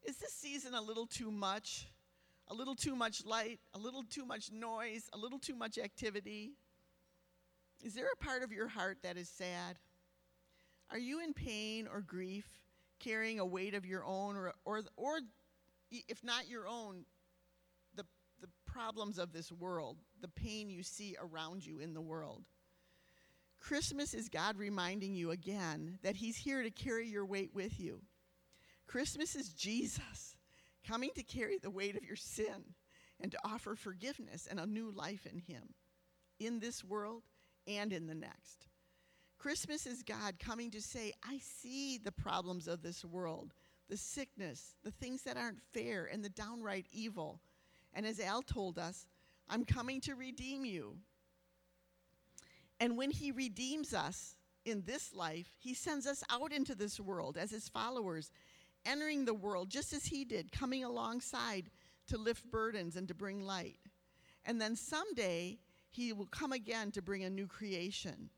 is 0.03 0.17
this 0.17 0.33
season 0.33 0.73
a 0.73 0.81
little 0.81 1.05
too 1.05 1.31
much? 1.31 1.87
A 2.47 2.53
little 2.53 2.75
too 2.75 2.95
much 2.95 3.25
light? 3.25 3.59
A 3.73 3.79
little 3.79 4.03
too 4.03 4.25
much 4.25 4.51
noise? 4.51 5.09
A 5.13 5.17
little 5.17 5.39
too 5.39 5.55
much 5.55 5.77
activity? 5.77 6.53
Is 7.83 7.93
there 7.93 8.07
a 8.11 8.23
part 8.23 8.43
of 8.43 8.51
your 8.51 8.67
heart 8.67 8.97
that 9.03 9.17
is 9.17 9.29
sad? 9.29 9.77
Are 10.91 10.97
you 10.97 11.23
in 11.23 11.33
pain 11.33 11.87
or 11.87 12.01
grief, 12.01 12.47
carrying 12.99 13.39
a 13.39 13.45
weight 13.45 13.75
of 13.75 13.85
your 13.85 14.03
own, 14.03 14.35
or, 14.35 14.53
or, 14.65 14.81
or 14.97 15.19
if 15.91 16.23
not 16.23 16.49
your 16.49 16.67
own, 16.67 17.05
the, 17.95 18.03
the 18.41 18.49
problems 18.65 19.19
of 19.19 19.31
this 19.31 19.51
world, 19.51 19.97
the 20.19 20.27
pain 20.27 20.69
you 20.69 20.83
see 20.83 21.15
around 21.21 21.65
you 21.65 21.79
in 21.79 21.93
the 21.93 22.01
world? 22.01 22.43
Christmas 23.59 24.13
is 24.13 24.29
God 24.29 24.57
reminding 24.57 25.15
you 25.15 25.31
again 25.31 25.99
that 26.01 26.15
He's 26.15 26.37
here 26.37 26.63
to 26.63 26.71
carry 26.71 27.07
your 27.07 27.25
weight 27.25 27.51
with 27.53 27.79
you. 27.79 28.01
Christmas 28.87 29.35
is 29.35 29.49
Jesus 29.49 30.35
coming 30.87 31.11
to 31.15 31.23
carry 31.23 31.57
the 31.57 31.69
weight 31.69 31.95
of 31.95 32.03
your 32.03 32.15
sin 32.15 32.73
and 33.19 33.31
to 33.31 33.39
offer 33.43 33.75
forgiveness 33.75 34.47
and 34.49 34.59
a 34.59 34.65
new 34.65 34.91
life 34.91 35.25
in 35.25 35.39
Him 35.39 35.73
in 36.39 36.59
this 36.59 36.83
world 36.83 37.23
and 37.67 37.91
in 37.93 38.07
the 38.07 38.15
next. 38.15 38.67
Christmas 39.37 39.85
is 39.85 40.03
God 40.03 40.39
coming 40.39 40.71
to 40.71 40.81
say, 40.81 41.13
I 41.23 41.39
see 41.39 41.97
the 41.97 42.11
problems 42.11 42.67
of 42.67 42.81
this 42.81 43.05
world, 43.05 43.53
the 43.89 43.97
sickness, 43.97 44.75
the 44.83 44.91
things 44.91 45.23
that 45.23 45.37
aren't 45.37 45.61
fair, 45.73 46.09
and 46.11 46.23
the 46.23 46.29
downright 46.29 46.87
evil. 46.91 47.39
And 47.93 48.05
as 48.05 48.19
Al 48.19 48.41
told 48.41 48.77
us, 48.77 49.07
I'm 49.49 49.65
coming 49.65 50.01
to 50.01 50.15
redeem 50.15 50.65
you. 50.65 50.97
And 52.79 52.97
when 52.97 53.11
He 53.11 53.31
redeems 53.31 53.93
us 53.93 54.35
in 54.65 54.83
this 54.85 55.13
life, 55.13 55.53
He 55.57 55.73
sends 55.73 56.07
us 56.07 56.23
out 56.29 56.51
into 56.51 56.75
this 56.75 56.99
world 56.99 57.37
as 57.37 57.51
His 57.51 57.67
followers, 57.67 58.31
entering 58.85 59.25
the 59.25 59.33
world 59.33 59.69
just 59.69 59.93
as 59.93 60.05
He 60.05 60.23
did, 60.23 60.51
coming 60.51 60.83
alongside 60.83 61.69
to 62.07 62.17
lift 62.17 62.49
burdens 62.49 62.95
and 62.95 63.07
to 63.07 63.13
bring 63.13 63.41
light. 63.41 63.79
And 64.45 64.59
then 64.59 64.75
someday, 64.75 65.59
He 65.89 66.13
will 66.13 66.27
come 66.27 66.51
again 66.51 66.91
to 66.91 67.01
bring 67.01 67.23
a 67.23 67.29
new 67.29 67.47
creation. 67.47 68.29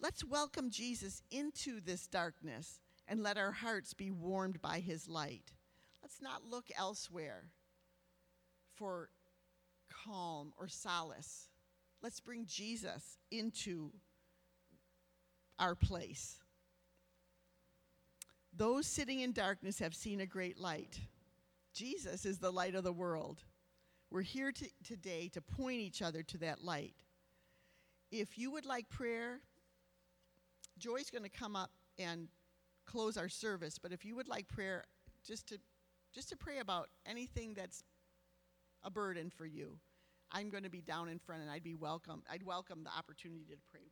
Let's 0.00 0.24
welcome 0.24 0.70
Jesus 0.70 1.22
into 1.30 1.80
this 1.80 2.08
darkness 2.08 2.80
and 3.06 3.22
let 3.22 3.38
our 3.38 3.52
hearts 3.52 3.94
be 3.94 4.10
warmed 4.10 4.60
by 4.60 4.80
His 4.80 5.08
light. 5.08 5.52
Let's 6.02 6.20
not 6.20 6.42
look 6.44 6.66
elsewhere 6.76 7.44
for 8.74 9.10
calm 10.04 10.52
or 10.58 10.66
solace. 10.66 11.48
Let's 12.02 12.20
bring 12.20 12.46
Jesus 12.46 13.18
into 13.30 13.92
our 15.58 15.74
place. 15.74 16.36
Those 18.54 18.86
sitting 18.86 19.20
in 19.20 19.32
darkness 19.32 19.78
have 19.78 19.94
seen 19.94 20.20
a 20.20 20.26
great 20.26 20.58
light. 20.58 20.98
Jesus 21.72 22.26
is 22.26 22.38
the 22.38 22.50
light 22.50 22.74
of 22.74 22.84
the 22.84 22.92
world. 22.92 23.38
We're 24.10 24.22
here 24.22 24.52
to, 24.52 24.68
today 24.84 25.30
to 25.32 25.40
point 25.40 25.80
each 25.80 26.02
other 26.02 26.22
to 26.24 26.38
that 26.38 26.62
light. 26.62 26.94
If 28.10 28.36
you 28.36 28.50
would 28.50 28.66
like 28.66 28.90
prayer, 28.90 29.40
Joy's 30.78 31.08
going 31.08 31.22
to 31.22 31.30
come 31.30 31.56
up 31.56 31.70
and 31.98 32.28
close 32.84 33.16
our 33.16 33.28
service, 33.28 33.78
but 33.78 33.92
if 33.92 34.04
you 34.04 34.16
would 34.16 34.28
like 34.28 34.48
prayer, 34.48 34.84
just 35.24 35.48
to 35.48 35.58
just 36.12 36.28
to 36.28 36.36
pray 36.36 36.58
about 36.58 36.90
anything 37.06 37.54
that's 37.54 37.84
a 38.82 38.90
burden 38.90 39.30
for 39.30 39.46
you. 39.46 39.78
I'm 40.32 40.50
going 40.50 40.64
to 40.64 40.70
be 40.70 40.80
down 40.80 41.08
in 41.08 41.18
front 41.18 41.42
and 41.42 41.50
I'd 41.50 41.62
be 41.62 41.74
welcome. 41.74 42.22
I'd 42.30 42.42
welcome 42.42 42.84
the 42.84 42.90
opportunity 42.96 43.44
to 43.50 43.56
pray. 43.70 43.91